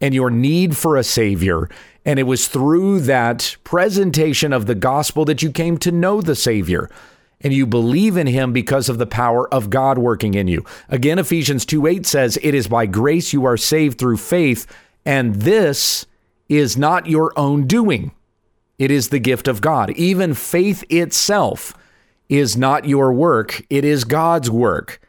and 0.00 0.14
your 0.14 0.30
need 0.30 0.76
for 0.76 0.96
a 0.96 1.02
Savior. 1.02 1.68
And 2.04 2.20
it 2.20 2.28
was 2.28 2.46
through 2.46 3.00
that 3.00 3.56
presentation 3.64 4.52
of 4.52 4.66
the 4.66 4.76
gospel 4.76 5.24
that 5.24 5.42
you 5.42 5.50
came 5.50 5.78
to 5.78 5.90
know 5.90 6.20
the 6.20 6.36
Savior 6.36 6.88
and 7.40 7.52
you 7.52 7.66
believe 7.66 8.16
in 8.16 8.26
him 8.26 8.52
because 8.52 8.88
of 8.88 8.98
the 8.98 9.06
power 9.06 9.52
of 9.52 9.70
God 9.70 9.98
working 9.98 10.34
in 10.34 10.48
you. 10.48 10.64
Again, 10.88 11.18
Ephesians 11.18 11.64
2 11.64 11.86
8 11.86 12.06
says, 12.06 12.38
It 12.42 12.54
is 12.54 12.68
by 12.68 12.86
grace 12.86 13.32
you 13.32 13.44
are 13.44 13.56
saved 13.56 13.98
through 13.98 14.16
faith, 14.16 14.66
and 15.04 15.36
this 15.36 16.06
is 16.48 16.76
not 16.76 17.06
your 17.06 17.32
own 17.38 17.66
doing. 17.66 18.12
It 18.78 18.90
is 18.90 19.08
the 19.08 19.18
gift 19.18 19.48
of 19.48 19.60
God. 19.60 19.90
Even 19.90 20.34
faith 20.34 20.84
itself 20.88 21.74
is 22.28 22.56
not 22.56 22.84
your 22.84 23.12
work, 23.12 23.64
it 23.70 23.84
is 23.84 24.04
God's 24.04 24.50
work. 24.50 25.00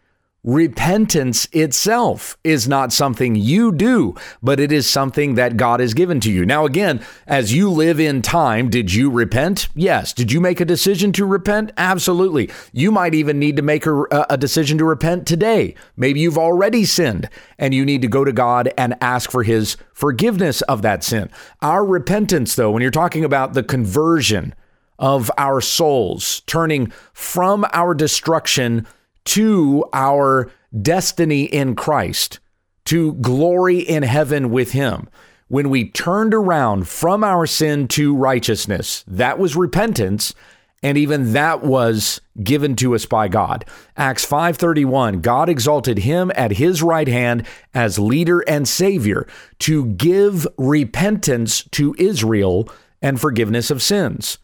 Repentance 0.44 1.50
itself 1.52 2.38
is 2.46 2.66
not 2.66 2.94
something 2.94 3.36
you 3.36 3.74
do, 3.74 4.16
but 4.42 4.58
it 4.58 4.72
is 4.72 4.90
something 4.90 5.36
that 5.36 5.58
God 5.58 5.82
has 5.82 5.94
given 5.94 6.22
to 6.22 6.32
you. 6.32 6.46
Now, 6.46 6.66
again, 6.66 7.04
as 7.28 7.54
you 7.54 7.70
live 7.70 8.00
in 8.00 8.22
time, 8.22 8.70
did 8.70 8.94
you 8.94 9.10
repent? 9.12 9.68
Yes. 9.76 10.14
Did 10.14 10.32
you 10.32 10.40
make 10.40 10.62
a 10.62 10.66
decision 10.66 11.12
to 11.14 11.26
repent? 11.26 11.74
Absolutely. 11.76 12.50
You 12.72 12.90
might 12.90 13.14
even 13.14 13.38
need 13.38 13.58
to 13.58 13.62
make 13.62 13.86
a, 13.86 14.06
a 14.30 14.38
decision 14.38 14.78
to 14.78 14.86
repent 14.86 15.28
today. 15.28 15.76
Maybe 15.98 16.22
you've 16.22 16.38
already 16.38 16.86
sinned 16.86 17.30
and 17.58 17.74
you 17.74 17.84
need 17.84 18.02
to 18.04 18.08
go 18.08 18.24
to 18.24 18.32
God 18.32 18.72
and 18.78 18.96
ask 19.02 19.30
for 19.30 19.44
his 19.44 19.76
forgiveness 19.92 20.62
of 20.64 20.84
that 20.84 21.04
sin. 21.04 21.30
Our 21.62 21.84
repentance, 21.84 22.56
though, 22.56 22.72
when 22.72 22.82
you're 22.82 22.92
talking 22.92 23.26
about 23.26 23.56
the 23.56 23.64
conversion 23.64 24.56
of 24.98 25.30
our 25.38 25.60
souls, 25.60 26.42
turning 26.46 26.94
from 27.12 27.66
our 27.74 27.94
destruction 27.94 28.88
to 29.30 29.86
our 29.94 30.52
destiny 30.82 31.44
in 31.44 31.76
Christ, 31.76 32.40
to 32.86 33.14
glory 33.14 33.80
in 33.80 34.04
heaven 34.04 34.50
with 34.50 34.72
Him. 34.72 35.08
When 35.48 35.70
we 35.70 35.90
turned 35.90 36.34
around 36.34 36.88
from 36.88 37.24
our 37.24 37.46
sin 37.46 37.88
to 37.90 38.16
righteousness, 38.16 39.04
that 39.08 39.38
was 39.38 39.56
repentance 39.56 40.34
and 40.82 40.98
even 40.98 41.34
that 41.34 41.64
was 41.64 42.22
given 42.42 42.76
to 42.78 42.96
us 42.96 43.06
by 43.06 43.28
God. 43.28 43.66
Acts 43.98 44.26
5:31 44.26 45.22
God 45.22 45.50
exalted 45.50 46.00
him 46.00 46.32
at 46.36 46.54
his 46.54 46.82
right 46.82 47.08
hand 47.08 47.46
as 47.74 48.00
leader 48.00 48.40
and 48.42 48.68
savior 48.68 49.28
to 49.60 49.86
give 49.86 50.48
repentance 50.58 51.64
to 51.72 51.96
Israel 52.00 52.70
and 53.02 53.20
forgiveness 53.20 53.70
of 53.70 53.82
sins. 53.82 54.38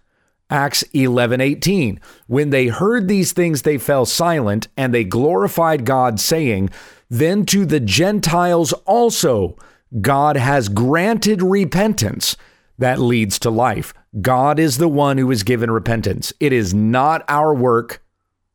Acts 0.49 0.83
11:18 0.93 1.99
When 2.27 2.51
they 2.51 2.67
heard 2.67 3.07
these 3.07 3.33
things 3.33 3.63
they 3.63 3.77
fell 3.77 4.05
silent 4.05 4.67
and 4.77 4.93
they 4.93 5.03
glorified 5.03 5.85
God 5.85 6.19
saying 6.19 6.69
then 7.09 7.45
to 7.45 7.65
the 7.65 7.79
Gentiles 7.79 8.73
also 8.85 9.57
God 10.01 10.37
has 10.37 10.69
granted 10.69 11.41
repentance 11.41 12.35
that 12.77 12.99
leads 12.99 13.39
to 13.39 13.49
life. 13.49 13.93
God 14.21 14.59
is 14.59 14.77
the 14.77 14.87
one 14.87 15.17
who 15.17 15.31
is 15.31 15.43
given 15.43 15.71
repentance. 15.71 16.33
It 16.39 16.51
is 16.51 16.73
not 16.73 17.23
our 17.29 17.53
work, 17.53 18.03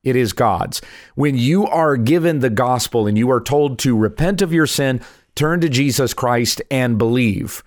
it 0.03 0.17
is 0.17 0.33
God's. 0.33 0.81
When 1.15 1.37
you 1.37 1.67
are 1.67 1.97
given 1.97 2.41
the 2.41 2.51
gospel 2.51 3.07
and 3.07 3.17
you 3.17 3.31
are 3.31 3.41
told 3.41 3.79
to 3.81 3.97
repent 3.97 4.43
of 4.43 4.53
your 4.53 4.67
sin, 4.67 5.01
turn 5.35 5.61
to 5.61 5.69
Jesus 5.69 6.15
Christ 6.15 6.61
and 6.71 6.99
believe 6.99 7.63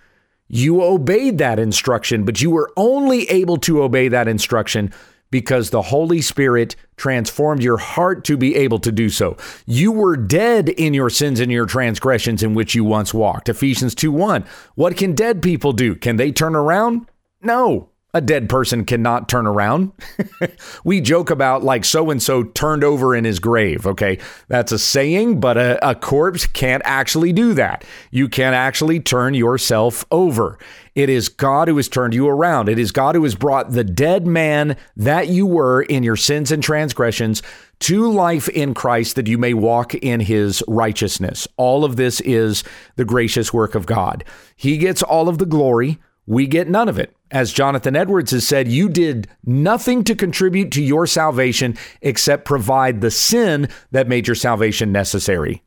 you 0.48 0.84
obeyed 0.84 1.38
that 1.38 1.60
instruction, 1.60 2.26
but 2.26 2.42
you 2.42 2.52
were 2.52 2.72
only 2.78 3.30
able 3.30 3.58
to 3.58 3.82
obey 3.82 4.08
that 4.08 4.28
instruction 4.28 4.94
because 5.34 5.72
the 5.72 5.82
Holy 5.82 6.22
Spirit 6.22 6.76
transformed 6.96 7.64
your 7.64 7.78
heart 7.78 8.24
to 8.26 8.38
be 8.38 8.56
able 8.56 8.78
to 8.78 8.92
do 8.92 9.10
so. 9.10 9.36
You 9.66 9.92
were 9.92 10.16
dead 10.16 10.70
in 10.70 10.94
your 10.94 11.10
sins 11.10 11.40
and 11.40 11.52
your 11.52 11.66
transgressions 11.66 12.44
in 12.44 12.54
which 12.54 12.76
you 12.76 12.84
once 12.84 13.16
walked. 13.16 13.50
Ephesians 13.50 13.96
2 13.96 14.12
1. 14.12 14.46
What 14.76 14.96
can 14.96 15.16
dead 15.16 15.42
people 15.42 15.74
do? 15.74 15.96
Can 15.96 16.18
they 16.18 16.32
turn 16.32 16.56
around? 16.56 17.10
No. 17.42 17.90
A 18.16 18.22
dead 18.22 18.48
person 18.48 18.86
cannot 18.86 19.28
turn 19.28 19.48
around. 19.48 19.92
we 20.84 21.02
joke 21.02 21.32
about 21.32 21.64
like 21.64 21.84
so 21.84 22.12
and 22.12 22.22
so 22.22 22.44
turned 22.44 22.84
over 22.84 23.16
in 23.16 23.26
his 23.26 23.40
grave. 23.40 23.88
Okay. 23.88 24.20
That's 24.48 24.72
a 24.72 24.78
saying, 24.78 25.40
but 25.40 25.58
a, 25.58 25.90
a, 25.90 25.96
corpse 25.96 26.46
can't 26.46 26.84
actually 26.86 27.34
do 27.34 27.56
that. 27.56 27.84
You 28.12 28.30
can't 28.30 28.54
actually 28.54 29.00
turn 29.00 29.34
yourself 29.34 30.06
over. 30.12 30.60
It 30.94 31.10
is 31.10 31.28
God 31.28 31.68
who 31.68 31.78
has 31.78 31.90
turned 31.90 32.14
you 32.14 32.28
around. 32.28 32.70
It 32.70 32.78
is 32.78 32.92
God 32.92 33.16
who 33.16 33.24
has 33.24 33.34
brought 33.34 33.72
the 33.72 33.84
dead 33.84 34.28
man 34.28 34.78
that 34.96 35.30
you 35.30 35.48
were 35.48 35.82
in 35.82 36.04
your 36.04 36.16
sins 36.16 36.52
and 36.52 36.62
transgressions 36.62 37.42
to 37.80 38.12
life 38.12 38.48
in 38.50 38.76
Christ 38.76 39.16
that 39.16 39.28
you 39.28 39.40
may 39.40 39.56
walk 39.56 39.96
in 39.96 40.20
his 40.20 40.64
righteousness. 40.68 41.48
All 41.58 41.84
of 41.84 41.96
this 41.96 42.22
is 42.22 42.64
the 42.96 43.06
gracious 43.06 43.52
work 43.52 43.74
of 43.74 43.88
God. 43.88 44.24
He 44.56 44.78
gets 44.78 45.02
all 45.02 45.28
of 45.28 45.40
the 45.40 45.48
glory. 45.48 45.98
We 46.26 46.48
get 46.48 46.70
none 46.70 46.88
of 46.88 46.98
it. 46.98 47.16
As 47.32 47.52
Jonathan 47.52 47.96
Edwards 47.96 48.32
has 48.32 48.48
said, 48.48 48.68
you 48.68 48.88
did 48.88 49.28
nothing 49.44 50.04
to 50.06 50.16
contribute 50.16 50.72
to 50.72 50.84
your 50.84 51.08
salvation 51.08 51.78
except 52.02 52.46
provide 52.46 53.02
the 53.02 53.12
sin 53.12 53.68
that 53.92 54.08
made 54.08 54.28
your 54.28 54.36
salvation 54.36 54.92
necessary. 54.92 55.64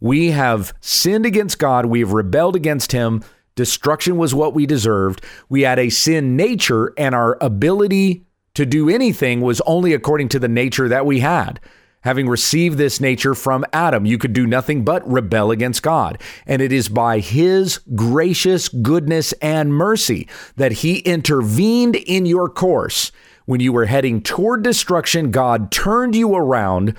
We 0.00 0.30
have 0.30 0.72
sinned 0.80 1.26
against 1.26 1.58
God, 1.58 1.86
we 1.86 2.00
have 2.00 2.12
rebelled 2.12 2.56
against 2.56 2.92
Him. 2.92 3.22
Destruction 3.54 4.16
was 4.16 4.34
what 4.34 4.54
we 4.54 4.64
deserved. 4.64 5.22
We 5.48 5.62
had 5.62 5.78
a 5.78 5.90
sin 5.90 6.36
nature, 6.36 6.94
and 6.96 7.14
our 7.14 7.36
ability 7.40 8.24
to 8.54 8.64
do 8.64 8.88
anything 8.88 9.40
was 9.42 9.60
only 9.62 9.92
according 9.92 10.30
to 10.30 10.38
the 10.38 10.48
nature 10.48 10.88
that 10.88 11.06
we 11.06 11.20
had. 11.20 11.60
Having 12.02 12.28
received 12.28 12.78
this 12.78 13.00
nature 13.00 13.34
from 13.34 13.64
Adam, 13.72 14.04
you 14.06 14.18
could 14.18 14.32
do 14.32 14.46
nothing 14.46 14.84
but 14.84 15.08
rebel 15.08 15.50
against 15.50 15.82
God. 15.82 16.18
And 16.46 16.60
it 16.60 16.72
is 16.72 16.88
by 16.88 17.20
his 17.20 17.78
gracious 17.94 18.68
goodness 18.68 19.32
and 19.40 19.72
mercy 19.72 20.28
that 20.56 20.72
he 20.72 20.98
intervened 20.98 21.96
in 21.96 22.26
your 22.26 22.48
course. 22.48 23.12
When 23.44 23.60
you 23.60 23.72
were 23.72 23.86
heading 23.86 24.20
toward 24.20 24.62
destruction, 24.62 25.30
God 25.30 25.70
turned 25.70 26.14
you 26.14 26.34
around 26.34 26.96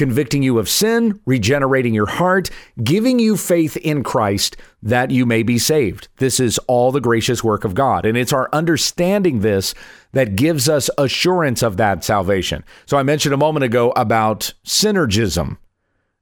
convicting 0.00 0.42
you 0.42 0.58
of 0.58 0.66
sin, 0.66 1.20
regenerating 1.26 1.92
your 1.92 2.06
heart, 2.06 2.48
giving 2.82 3.18
you 3.18 3.36
faith 3.36 3.76
in 3.76 4.02
Christ 4.02 4.56
that 4.82 5.10
you 5.10 5.26
may 5.26 5.42
be 5.42 5.58
saved. 5.58 6.08
This 6.16 6.40
is 6.40 6.56
all 6.60 6.90
the 6.90 7.02
gracious 7.02 7.44
work 7.44 7.64
of 7.64 7.74
God. 7.74 8.06
And 8.06 8.16
it's 8.16 8.32
our 8.32 8.48
understanding 8.50 9.40
this 9.40 9.74
that 10.12 10.36
gives 10.36 10.70
us 10.70 10.88
assurance 10.96 11.62
of 11.62 11.76
that 11.76 12.02
salvation. 12.02 12.64
So 12.86 12.96
I 12.96 13.02
mentioned 13.02 13.34
a 13.34 13.36
moment 13.36 13.64
ago 13.64 13.92
about 13.94 14.54
synergism. 14.64 15.58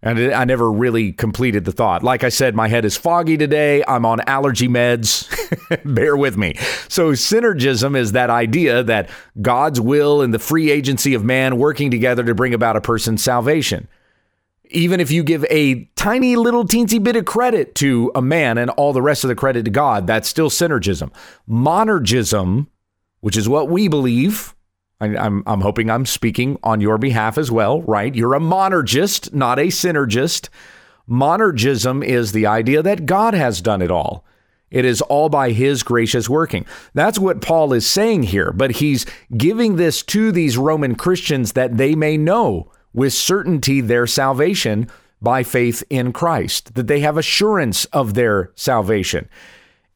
And 0.01 0.33
I 0.33 0.45
never 0.45 0.71
really 0.71 1.13
completed 1.13 1.65
the 1.65 1.73
thought. 1.73 2.05
Like 2.05 2.23
I 2.23 2.29
said, 2.29 2.55
my 2.55 2.69
head 2.69 2.85
is 2.85 2.97
foggy 2.97 3.37
today. 3.37 3.83
I'm 3.89 4.07
on 4.07 4.21
allergy 4.21 4.69
meds. 4.69 5.27
Bear 5.95 6.17
with 6.17 6.37
me. 6.37 6.55
So, 6.89 7.13
synergism 7.13 7.97
is 7.97 8.13
that 8.13 8.31
idea 8.31 8.85
that 8.85 9.11
God's 9.43 9.81
will 9.81 10.23
and 10.23 10.33
the 10.33 10.39
free 10.39 10.71
agency 10.71 11.15
of 11.15 11.25
man 11.25 11.59
working 11.59 11.91
together 11.91 12.23
to 12.25 12.35
bring 12.35 12.55
about 12.55 12.77
a 12.77 12.81
person's 12.81 13.25
salvation. 13.25 13.89
Even 14.71 15.01
if 15.01 15.11
you 15.11 15.25
give 15.25 15.45
a 15.51 15.87
tiny 15.97 16.37
little 16.37 16.65
teensy 16.65 17.03
bit 17.03 17.17
of 17.17 17.25
credit 17.25 17.75
to 17.77 18.13
a 18.15 18.23
man 18.23 18.57
and 18.57 18.71
all 18.71 18.93
the 18.93 19.03
rest 19.03 19.25
of 19.25 19.29
the 19.29 19.35
credit 19.35 19.65
to 19.65 19.71
God, 19.71 20.07
that's 20.07 20.29
still 20.29 20.51
synergism. 20.51 21.11
Monergism, 21.49 22.69
which 23.21 23.37
is 23.37 23.49
what 23.49 23.69
we 23.69 23.89
believe, 23.89 24.55
I, 25.01 25.17
I'm, 25.17 25.43
I'm 25.47 25.61
hoping 25.61 25.91
I'm 25.91 26.07
speaking 26.07 26.59
on 26.63 26.81
your 26.81 26.99
behalf 26.99 27.39
as 27.39 27.51
well, 27.51 27.83
right? 27.83 28.15
You're 28.15 28.35
a 28.35 28.41
monergist, 28.41 29.33
not 29.33 29.59
a 29.59 29.67
synergist. 29.67 30.49
Monergism 31.09 32.05
is 32.05 32.33
the 32.33 32.47
idea 32.47 32.83
that 32.83 33.07
God 33.07 33.35
has 33.35 33.61
done 33.61 33.83
it 33.83 33.91
all. 33.91 34.25
It 34.71 34.85
is 34.85 35.01
all 35.03 35.29
by 35.31 35.53
his 35.53 35.83
gracious 35.83 36.29
working. 36.29 36.67
That's 36.93 37.19
what 37.19 37.41
Paul 37.41 37.73
is 37.73 37.87
saying 37.87 38.25
here, 38.25 38.53
but 38.53 38.73
he's 38.73 39.07
giving 39.35 39.77
this 39.77 40.03
to 40.05 40.31
these 40.31 40.59
Roman 40.59 40.95
Christians 40.95 41.53
that 41.53 41.79
they 41.79 41.95
may 41.95 42.19
know 42.19 42.71
with 42.93 43.15
certainty 43.15 43.81
their 43.81 44.07
salvation 44.07 44.91
by 45.23 45.43
faith 45.43 45.83
in 45.89 46.13
Christ, 46.13 46.75
that 46.75 46.87
they 46.87 47.01
have 47.01 47.17
assurance 47.17 47.87
of 47.87 48.15
their 48.15 48.53
salvation. 48.55 49.29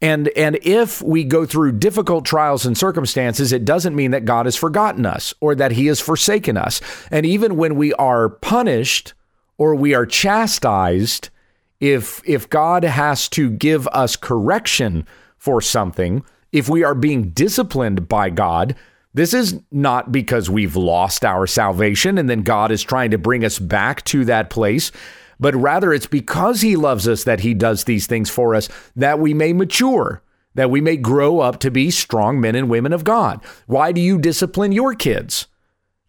And 0.03 0.29
and 0.37 0.59
if 0.63 1.01
we 1.01 1.23
go 1.23 1.47
through 1.47 1.73
difficult 1.73 2.25
trials 2.25 2.67
and 2.67 2.77
circumstances, 2.77 3.53
it 3.53 3.65
doesn't 3.65 3.95
mean 3.95 4.11
that 4.11 4.25
God 4.25 4.47
has 4.47 4.57
forgotten 4.57 5.07
us 5.07 5.33
or 5.41 5.55
that 5.55 5.73
he 5.73 5.87
has 5.87 6.01
forsaken 6.01 6.57
us. 6.57 6.81
And 7.13 7.25
even 7.25 7.57
when 7.57 7.77
we 7.77 7.95
are 7.95 8.29
punished 8.29 9.15
or 9.59 9.77
we 9.77 9.95
are 9.95 10.05
chastised, 10.05 11.31
if 11.79 12.21
if 12.27 12.51
God 12.51 12.83
has 12.83 13.29
to 13.31 13.49
give 13.49 13.87
us 13.89 14.17
correction 14.17 15.07
for 15.39 15.61
something, 15.61 16.25
if 16.51 16.69
we 16.69 16.83
are 16.83 16.97
being 16.97 17.31
disciplined 17.31 18.09
by 18.09 18.29
God, 18.29 18.75
this 19.15 19.33
is 19.33 19.61
not 19.71 20.11
because 20.11 20.51
we've 20.51 20.75
lost 20.75 21.25
our 21.25 21.47
salvation 21.47 22.19
and 22.19 22.29
then 22.29 22.43
God 22.43 22.73
is 22.73 22.83
trying 22.83 23.13
to 23.13 23.19
bring 23.19 23.45
us 23.45 23.61
back 23.61 24.03
to 24.07 24.25
that 24.25 24.51
place 24.51 24.91
but 25.39 25.55
rather 25.55 25.93
it's 25.93 26.07
because 26.07 26.61
he 26.61 26.77
loves 26.77 27.09
us 27.09 27.25
that 27.25 27.41
he 27.41 27.55
does 27.55 27.85
these 27.85 28.07
things 28.07 28.31
for 28.31 28.55
us 28.55 28.69
that 28.97 29.19
we 29.19 29.35
may 29.35 29.53
mature, 29.53 30.23
that 30.55 30.71
we 30.71 30.81
may 30.81 30.97
grow 30.97 31.41
up 31.41 31.59
to 31.61 31.71
be 31.71 31.91
strong 31.91 32.41
men 32.41 32.55
and 32.55 32.69
women 32.69 32.93
of 32.93 33.05
God. 33.05 33.41
Why 33.67 33.93
do 33.93 34.01
you 34.01 34.19
discipline 34.19 34.73
your 34.73 34.95
kids? 34.95 35.47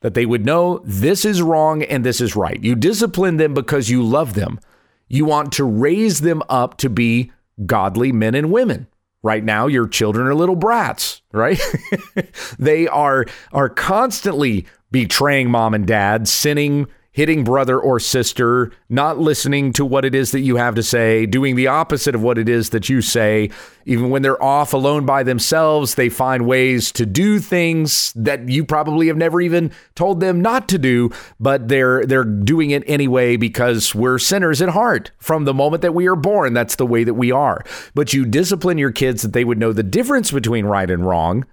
That 0.02 0.14
they 0.14 0.26
would 0.26 0.46
know 0.46 0.82
this 0.84 1.24
is 1.24 1.42
wrong 1.42 1.82
and 1.82 2.04
this 2.04 2.20
is 2.20 2.36
right. 2.36 2.62
You 2.62 2.76
discipline 2.76 3.38
them 3.38 3.54
because 3.54 3.90
you 3.90 4.04
love 4.04 4.34
them. 4.34 4.60
You 5.08 5.26
want 5.26 5.54
to 5.54 5.64
raise 5.64 6.22
them 6.22 6.44
up 6.50 6.78
to 6.78 6.90
be 6.90 7.32
godly 7.66 8.12
men 8.12 8.36
and 8.36 8.52
women. 8.52 8.88
Right 9.22 9.44
now, 9.44 9.68
your 9.68 9.88
children 9.88 10.28
are 10.28 10.36
little 10.36 10.58
brats, 10.58 11.22
right? 11.32 11.62
they 12.60 12.90
are 12.90 13.26
are 13.54 13.70
constantly 13.70 14.66
betraying 14.92 15.50
mom 15.50 15.74
and 15.74 15.88
dad, 15.88 16.28
sinning 16.28 16.88
hitting 17.14 17.44
brother 17.44 17.80
or 17.80 18.00
sister, 18.00 18.72
not 18.90 19.20
listening 19.20 19.72
to 19.72 19.86
what 19.86 20.04
it 20.04 20.16
is 20.16 20.32
that 20.32 20.40
you 20.40 20.58
have 20.58 20.74
to 20.74 20.82
say, 20.82 21.28
doing 21.28 21.56
the 21.56 21.68
opposite 21.68 22.16
of 22.16 22.24
what 22.24 22.40
it 22.40 22.50
is 22.50 22.72
that 22.72 22.90
you 22.90 23.02
say. 23.02 23.52
Even 23.86 24.10
when 24.10 24.24
they're 24.24 24.42
off 24.42 24.74
alone 24.74 25.06
by 25.06 25.22
themselves, 25.22 25.94
they 25.94 26.10
find 26.10 26.48
ways 26.48 26.92
to 26.92 27.06
do 27.06 27.38
things 27.38 28.12
that 28.16 28.50
you 28.50 28.66
probably 28.66 29.08
have 29.08 29.18
never 29.18 29.40
even 29.40 29.72
told 29.94 30.20
them 30.20 30.42
not 30.42 30.68
to 30.68 30.80
do, 30.80 31.12
but 31.40 31.68
they're 31.68 32.04
they're 32.06 32.24
doing 32.24 32.72
it 32.72 32.84
anyway 32.88 33.38
because 33.38 33.94
we're 33.94 34.18
sinners 34.18 34.62
at 34.62 34.70
heart 34.70 35.12
from 35.20 35.46
the 35.46 35.54
moment 35.54 35.84
that 35.84 35.94
we 35.94 36.08
are 36.08 36.16
born. 36.16 36.54
That's 36.54 36.78
the 36.78 36.88
way 36.88 37.04
that 37.04 37.14
we 37.14 37.32
are. 37.32 37.64
But 37.94 38.14
you 38.14 38.26
discipline 38.26 38.80
your 38.80 38.92
kids 38.92 39.22
that 39.22 39.34
they 39.34 39.46
would 39.46 39.60
know 39.60 39.72
the 39.72 39.84
difference 39.84 40.32
between 40.32 40.66
right 40.66 40.90
and 40.90 41.06
wrong, 41.06 41.46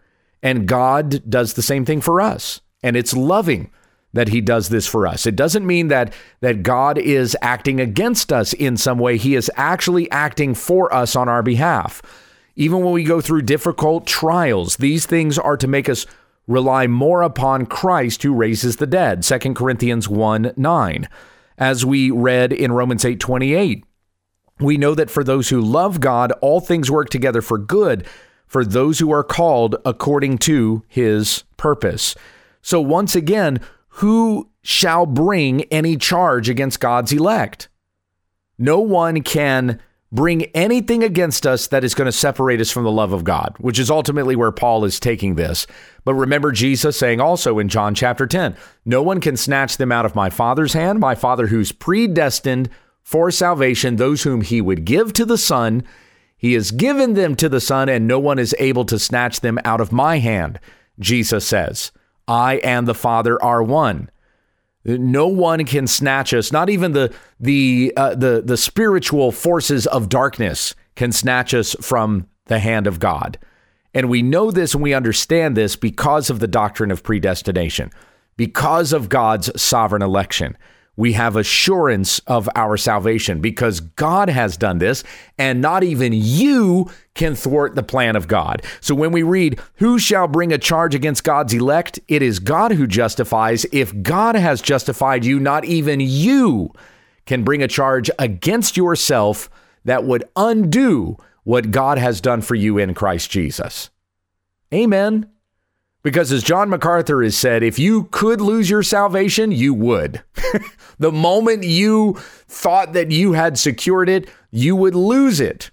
and 0.42 0.66
God 0.66 1.28
does 1.28 1.52
the 1.52 1.62
same 1.62 1.84
thing 1.84 2.00
for 2.00 2.20
us. 2.20 2.62
And 2.82 2.96
it's 2.96 3.14
loving 3.14 3.70
that 4.12 4.28
he 4.28 4.40
does 4.40 4.68
this 4.68 4.86
for 4.86 5.06
us. 5.06 5.26
It 5.26 5.36
doesn't 5.36 5.66
mean 5.66 5.88
that 5.88 6.12
that 6.40 6.62
God 6.62 6.98
is 6.98 7.36
acting 7.42 7.80
against 7.80 8.32
us 8.32 8.52
in 8.52 8.76
some 8.76 8.98
way. 8.98 9.16
He 9.16 9.34
is 9.34 9.50
actually 9.56 10.10
acting 10.10 10.54
for 10.54 10.92
us 10.92 11.14
on 11.14 11.28
our 11.28 11.42
behalf. 11.42 12.02
Even 12.56 12.82
when 12.82 12.92
we 12.92 13.04
go 13.04 13.20
through 13.20 13.42
difficult 13.42 14.06
trials, 14.06 14.76
these 14.76 15.06
things 15.06 15.38
are 15.38 15.56
to 15.56 15.68
make 15.68 15.88
us 15.88 16.06
rely 16.46 16.86
more 16.86 17.22
upon 17.22 17.66
Christ 17.66 18.22
who 18.22 18.34
raises 18.34 18.76
the 18.76 18.86
dead. 18.86 19.22
2 19.22 19.54
Corinthians 19.54 20.08
1 20.08 20.52
9. 20.56 21.08
As 21.58 21.84
we 21.84 22.10
read 22.10 22.52
in 22.52 22.72
Romans 22.72 23.04
8 23.04 23.20
28, 23.20 23.84
we 24.58 24.76
know 24.76 24.94
that 24.94 25.10
for 25.10 25.22
those 25.22 25.48
who 25.48 25.60
love 25.60 26.00
God, 26.00 26.32
all 26.40 26.60
things 26.60 26.90
work 26.90 27.10
together 27.10 27.40
for 27.42 27.58
good 27.58 28.06
for 28.46 28.64
those 28.64 28.98
who 28.98 29.12
are 29.12 29.22
called 29.22 29.76
according 29.84 30.36
to 30.36 30.82
his 30.88 31.44
purpose. 31.56 32.16
So 32.62 32.80
once 32.80 33.14
again, 33.14 33.60
who 34.00 34.48
shall 34.62 35.04
bring 35.04 35.62
any 35.64 35.94
charge 35.94 36.48
against 36.48 36.80
God's 36.80 37.12
elect? 37.12 37.68
No 38.58 38.80
one 38.80 39.20
can 39.20 39.78
bring 40.10 40.44
anything 40.54 41.04
against 41.04 41.46
us 41.46 41.66
that 41.66 41.84
is 41.84 41.94
going 41.94 42.06
to 42.06 42.12
separate 42.12 42.62
us 42.62 42.70
from 42.70 42.84
the 42.84 42.90
love 42.90 43.12
of 43.12 43.24
God, 43.24 43.54
which 43.58 43.78
is 43.78 43.90
ultimately 43.90 44.34
where 44.34 44.52
Paul 44.52 44.86
is 44.86 44.98
taking 44.98 45.34
this. 45.34 45.66
But 46.02 46.14
remember 46.14 46.50
Jesus 46.50 46.98
saying 46.98 47.20
also 47.20 47.58
in 47.58 47.68
John 47.68 47.94
chapter 47.94 48.26
10, 48.26 48.56
no 48.86 49.02
one 49.02 49.20
can 49.20 49.36
snatch 49.36 49.76
them 49.76 49.92
out 49.92 50.06
of 50.06 50.14
my 50.14 50.30
Father's 50.30 50.72
hand, 50.72 50.98
my 50.98 51.14
Father 51.14 51.48
who's 51.48 51.70
predestined 51.70 52.70
for 53.02 53.30
salvation 53.30 53.96
those 53.96 54.22
whom 54.22 54.40
he 54.40 54.62
would 54.62 54.86
give 54.86 55.12
to 55.12 55.26
the 55.26 55.38
Son. 55.38 55.82
He 56.38 56.54
has 56.54 56.70
given 56.70 57.12
them 57.12 57.36
to 57.36 57.50
the 57.50 57.60
Son, 57.60 57.90
and 57.90 58.08
no 58.08 58.18
one 58.18 58.38
is 58.38 58.56
able 58.58 58.86
to 58.86 58.98
snatch 58.98 59.40
them 59.40 59.58
out 59.62 59.82
of 59.82 59.92
my 59.92 60.20
hand, 60.20 60.58
Jesus 60.98 61.46
says. 61.46 61.92
I 62.28 62.56
and 62.58 62.86
the 62.86 62.94
Father 62.94 63.42
are 63.42 63.62
one. 63.62 64.10
No 64.84 65.26
one 65.26 65.64
can 65.64 65.86
snatch 65.86 66.32
us. 66.32 66.52
Not 66.52 66.70
even 66.70 66.92
the 66.92 67.14
the 67.38 67.92
uh, 67.96 68.14
the 68.14 68.42
the 68.44 68.56
spiritual 68.56 69.30
forces 69.30 69.86
of 69.86 70.08
darkness 70.08 70.74
can 70.96 71.12
snatch 71.12 71.52
us 71.52 71.76
from 71.80 72.26
the 72.46 72.58
hand 72.58 72.86
of 72.86 72.98
God. 72.98 73.38
And 73.92 74.08
we 74.08 74.22
know 74.22 74.50
this 74.50 74.72
and 74.74 74.82
we 74.82 74.94
understand 74.94 75.56
this 75.56 75.76
because 75.76 76.30
of 76.30 76.38
the 76.38 76.48
doctrine 76.48 76.90
of 76.90 77.02
predestination, 77.02 77.90
because 78.36 78.92
of 78.92 79.08
God's 79.08 79.50
sovereign 79.60 80.02
election 80.02 80.56
we 81.00 81.14
have 81.14 81.34
assurance 81.34 82.18
of 82.26 82.46
our 82.54 82.76
salvation 82.76 83.40
because 83.40 83.80
God 83.80 84.28
has 84.28 84.58
done 84.58 84.76
this, 84.76 85.02
and 85.38 85.62
not 85.62 85.82
even 85.82 86.12
you 86.12 86.90
can 87.14 87.34
thwart 87.34 87.74
the 87.74 87.82
plan 87.82 88.16
of 88.16 88.28
God. 88.28 88.62
So 88.82 88.94
when 88.94 89.10
we 89.10 89.22
read, 89.22 89.58
Who 89.76 89.98
shall 89.98 90.28
bring 90.28 90.52
a 90.52 90.58
charge 90.58 90.94
against 90.94 91.24
God's 91.24 91.54
elect? 91.54 91.98
It 92.06 92.20
is 92.20 92.38
God 92.38 92.72
who 92.72 92.86
justifies. 92.86 93.64
If 93.72 94.02
God 94.02 94.34
has 94.34 94.60
justified 94.60 95.24
you, 95.24 95.40
not 95.40 95.64
even 95.64 96.00
you 96.00 96.70
can 97.24 97.44
bring 97.44 97.62
a 97.62 97.68
charge 97.68 98.10
against 98.18 98.76
yourself 98.76 99.48
that 99.86 100.04
would 100.04 100.24
undo 100.36 101.16
what 101.44 101.70
God 101.70 101.96
has 101.96 102.20
done 102.20 102.42
for 102.42 102.56
you 102.56 102.76
in 102.76 102.92
Christ 102.92 103.30
Jesus. 103.30 103.88
Amen. 104.72 105.30
Because 106.02 106.32
as 106.32 106.42
John 106.42 106.70
MacArthur 106.70 107.22
has 107.22 107.36
said, 107.36 107.62
if 107.62 107.78
you 107.78 108.04
could 108.04 108.40
lose 108.40 108.70
your 108.70 108.82
salvation, 108.82 109.52
you 109.52 109.74
would. 109.74 110.22
the 110.98 111.12
moment 111.12 111.64
you 111.64 112.14
thought 112.48 112.94
that 112.94 113.10
you 113.10 113.32
had 113.32 113.58
secured 113.58 114.08
it, 114.08 114.28
you 114.50 114.74
would 114.76 114.94
lose 114.94 115.40
it 115.40 115.70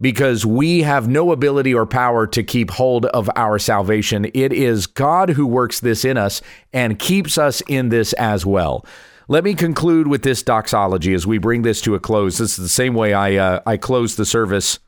because 0.00 0.46
we 0.46 0.82
have 0.82 1.08
no 1.08 1.32
ability 1.32 1.74
or 1.74 1.86
power 1.86 2.26
to 2.26 2.42
keep 2.42 2.70
hold 2.70 3.06
of 3.06 3.28
our 3.34 3.58
salvation. 3.58 4.30
It 4.32 4.52
is 4.52 4.86
God 4.86 5.30
who 5.30 5.46
works 5.46 5.80
this 5.80 6.04
in 6.04 6.16
us 6.16 6.40
and 6.72 6.98
keeps 6.98 7.36
us 7.36 7.60
in 7.62 7.88
this 7.88 8.12
as 8.14 8.46
well. 8.46 8.86
Let 9.26 9.44
me 9.44 9.54
conclude 9.54 10.06
with 10.06 10.22
this 10.22 10.42
doxology 10.42 11.12
as 11.14 11.26
we 11.26 11.38
bring 11.38 11.62
this 11.62 11.80
to 11.82 11.94
a 11.94 12.00
close. 12.00 12.38
This 12.38 12.52
is 12.52 12.56
the 12.56 12.68
same 12.68 12.94
way 12.94 13.12
I 13.12 13.34
uh, 13.34 13.60
I 13.66 13.76
close 13.76 14.16
the 14.16 14.24
service 14.24 14.78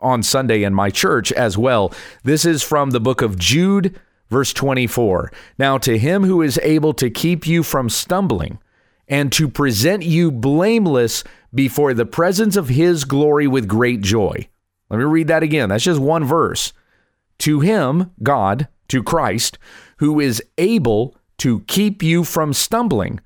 on 0.00 0.22
Sunday 0.22 0.62
in 0.62 0.74
my 0.74 0.90
church 0.90 1.32
as 1.32 1.56
well. 1.56 1.92
This 2.22 2.44
is 2.44 2.62
from 2.62 2.90
the 2.90 3.00
book 3.00 3.22
of 3.22 3.38
Jude, 3.38 3.98
Verse 4.28 4.52
24 4.52 5.32
Now 5.58 5.78
to 5.78 5.98
him 5.98 6.24
who 6.24 6.42
is 6.42 6.58
able 6.62 6.94
to 6.94 7.10
keep 7.10 7.46
you 7.46 7.62
from 7.62 7.88
stumbling 7.88 8.58
and 9.08 9.30
to 9.32 9.48
present 9.48 10.02
you 10.02 10.32
blameless 10.32 11.22
before 11.54 11.94
the 11.94 12.06
presence 12.06 12.56
of 12.56 12.68
his 12.68 13.04
glory 13.04 13.46
with 13.46 13.68
great 13.68 14.00
joy. 14.00 14.48
Let 14.90 14.98
me 14.98 15.04
read 15.04 15.28
that 15.28 15.42
again. 15.42 15.68
That's 15.68 15.84
just 15.84 16.00
one 16.00 16.24
verse. 16.24 16.72
To 17.40 17.60
him, 17.60 18.12
God, 18.22 18.68
to 18.88 19.02
Christ, 19.02 19.58
who 19.98 20.18
is 20.20 20.42
able 20.58 21.16
to 21.38 21.60
keep 21.60 22.02
you 22.02 22.24
from 22.24 22.52
stumbling 22.52 23.20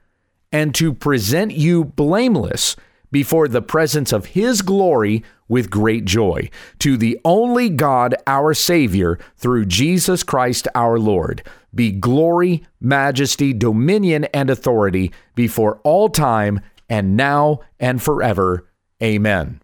and 0.52 0.74
to 0.74 0.92
present 0.92 1.52
you 1.52 1.84
blameless 1.84 2.76
before 3.10 3.48
the 3.48 3.62
presence 3.62 4.12
of 4.12 4.26
his 4.26 4.62
glory 4.62 5.22
with 5.50 5.68
great 5.68 6.06
joy. 6.06 6.48
To 6.78 6.96
the 6.96 7.20
only 7.26 7.68
God, 7.68 8.14
our 8.26 8.54
Savior, 8.54 9.18
through 9.36 9.66
Jesus 9.66 10.22
Christ 10.22 10.66
our 10.74 10.98
Lord, 10.98 11.42
be 11.74 11.92
glory, 11.92 12.62
majesty, 12.80 13.52
dominion, 13.52 14.24
and 14.32 14.48
authority 14.48 15.12
before 15.34 15.80
all 15.84 16.08
time 16.08 16.60
and 16.88 17.16
now 17.16 17.60
and 17.78 18.02
forever. 18.02 18.66
Amen. 19.02 19.60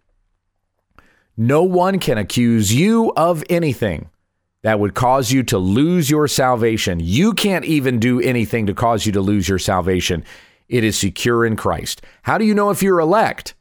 No 1.35 1.63
one 1.63 1.99
can 1.99 2.17
accuse 2.17 2.73
you 2.73 3.13
of 3.15 3.43
anything 3.49 4.09
that 4.63 4.79
would 4.79 4.95
cause 4.95 5.31
you 5.31 5.43
to 5.43 5.57
lose 5.57 6.09
your 6.09 6.27
salvation. 6.27 6.99
You 6.99 7.33
can't 7.33 7.63
even 7.63 7.99
do 7.99 8.19
anything 8.19 8.65
to 8.65 8.73
cause 8.73 9.05
you 9.05 9.11
to 9.13 9.21
lose 9.21 9.47
your 9.47 9.59
salvation. 9.59 10.25
It 10.67 10.83
is 10.83 10.97
secure 10.97 11.45
in 11.45 11.55
Christ. 11.55 12.01
How 12.23 12.37
do 12.37 12.43
you 12.43 12.53
know 12.53 12.71
if 12.71 12.81
you're 12.83 12.99
elect? 12.99 13.53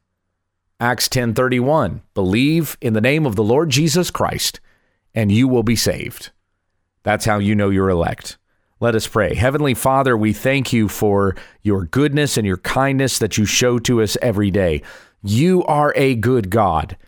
Acts 0.79 1.09
10:31. 1.09 2.03
Believe 2.13 2.77
in 2.83 2.93
the 2.93 3.01
name 3.01 3.25
of 3.25 3.35
the 3.35 3.43
Lord 3.43 3.71
Jesus 3.71 4.11
Christ 4.11 4.61
and 5.15 5.33
you 5.33 5.49
will 5.49 5.63
be 5.63 5.75
saved. 5.75 6.31
That's 7.03 7.25
how 7.25 7.39
you 7.39 7.55
know 7.55 7.71
you're 7.71 7.89
elect. 7.89 8.37
Let 8.79 8.95
us 8.95 9.07
pray. 9.07 9.35
Heavenly 9.35 9.73
Father, 9.73 10.15
we 10.15 10.35
thank 10.35 10.75
you 10.75 10.87
for 10.87 11.35
your 11.63 11.87
goodness 11.87 12.37
and 12.37 12.47
your 12.47 12.59
kindness 12.59 13.19
that 13.19 13.39
you 13.39 13.47
show 13.47 13.79
to 13.79 14.03
us 14.03 14.19
every 14.21 14.51
day. 14.51 14.83
You 15.23 15.65
are 15.65 15.95
a 15.97 16.15
good 16.15 16.51
God. 16.51 16.99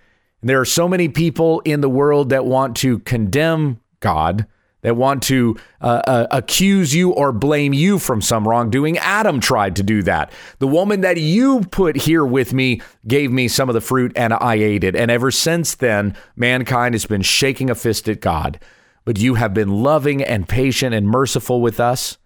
There 0.42 0.58
are 0.58 0.64
so 0.64 0.88
many 0.88 1.10
people 1.10 1.60
in 1.66 1.82
the 1.82 1.90
world 1.90 2.30
that 2.30 2.46
want 2.46 2.74
to 2.78 3.00
condemn 3.00 3.80
God, 4.00 4.46
that 4.82 4.96
want 4.96 5.22
to 5.24 5.56
uh, 5.80 6.02
uh, 6.06 6.26
accuse 6.30 6.94
you 6.94 7.10
or 7.10 7.32
blame 7.32 7.72
you 7.72 7.98
from 7.98 8.22
some 8.22 8.46
wrongdoing. 8.46 8.96
Adam 8.98 9.40
tried 9.40 9.76
to 9.76 9.82
do 9.82 10.02
that. 10.04 10.32
The 10.60 10.68
woman 10.68 11.00
that 11.00 11.16
you 11.16 11.62
put 11.70 11.96
here 11.96 12.24
with 12.24 12.52
me 12.52 12.80
gave 13.06 13.32
me 13.32 13.48
some 13.48 13.68
of 13.68 13.74
the 13.74 13.80
fruit 13.80 14.12
and 14.14 14.32
I 14.32 14.54
ate 14.54 14.84
it. 14.84 14.94
And 14.94 15.10
ever 15.10 15.30
since 15.30 15.74
then, 15.74 16.16
mankind 16.36 16.94
has 16.94 17.06
been 17.06 17.22
shaking 17.22 17.70
a 17.70 17.74
fist 17.74 18.08
at 18.08 18.20
God. 18.20 18.60
But 19.04 19.18
you 19.18 19.34
have 19.34 19.54
been 19.54 19.82
loving 19.82 20.22
and 20.22 20.48
patient 20.48 20.94
and 20.94 21.08
merciful 21.08 21.60
with 21.60 21.80
us. 21.80 22.18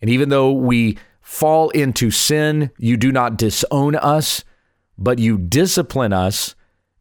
And 0.00 0.10
even 0.10 0.28
though 0.28 0.52
we 0.52 0.98
fall 1.22 1.70
into 1.70 2.10
sin, 2.10 2.70
you 2.78 2.96
do 2.96 3.10
not 3.10 3.36
disown 3.36 3.96
us, 3.96 4.44
but 4.98 5.18
you 5.18 5.38
discipline 5.38 6.12
us 6.12 6.54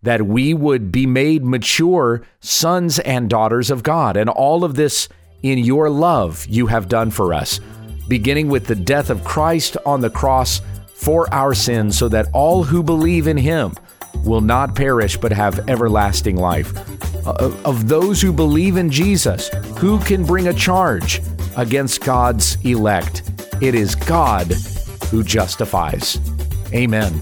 that 0.05 0.25
we 0.25 0.53
would 0.53 0.91
be 0.91 1.05
made 1.05 1.43
mature 1.43 2.23
sons 2.39 2.99
and 2.99 3.29
daughters 3.29 3.69
of 3.69 3.83
God. 3.83 4.15
And 4.17 4.29
all 4.29 4.63
of 4.63 4.75
this 4.75 5.09
in 5.43 5.57
your 5.57 5.89
love 5.89 6.45
you 6.47 6.67
have 6.67 6.87
done 6.87 7.11
for 7.11 7.33
us, 7.33 7.59
beginning 8.07 8.47
with 8.47 8.67
the 8.67 8.75
death 8.75 9.09
of 9.09 9.23
Christ 9.23 9.77
on 9.85 10.01
the 10.01 10.09
cross 10.09 10.61
for 10.93 11.31
our 11.33 11.53
sins, 11.53 11.97
so 11.97 12.07
that 12.09 12.27
all 12.33 12.63
who 12.63 12.81
believe 12.81 13.27
in 13.27 13.37
him 13.37 13.73
will 14.23 14.41
not 14.41 14.75
perish 14.75 15.17
but 15.17 15.31
have 15.31 15.67
everlasting 15.69 16.37
life. 16.37 16.71
Uh, 17.27 17.51
of 17.65 17.87
those 17.87 18.21
who 18.21 18.31
believe 18.31 18.77
in 18.77 18.89
Jesus, 18.89 19.49
who 19.77 19.99
can 19.99 20.23
bring 20.23 20.47
a 20.47 20.53
charge 20.53 21.21
against 21.57 22.01
God's 22.01 22.57
elect? 22.63 23.23
It 23.61 23.75
is 23.75 23.95
God 23.95 24.53
who 25.09 25.23
justifies. 25.23 26.19
Amen. 26.73 27.21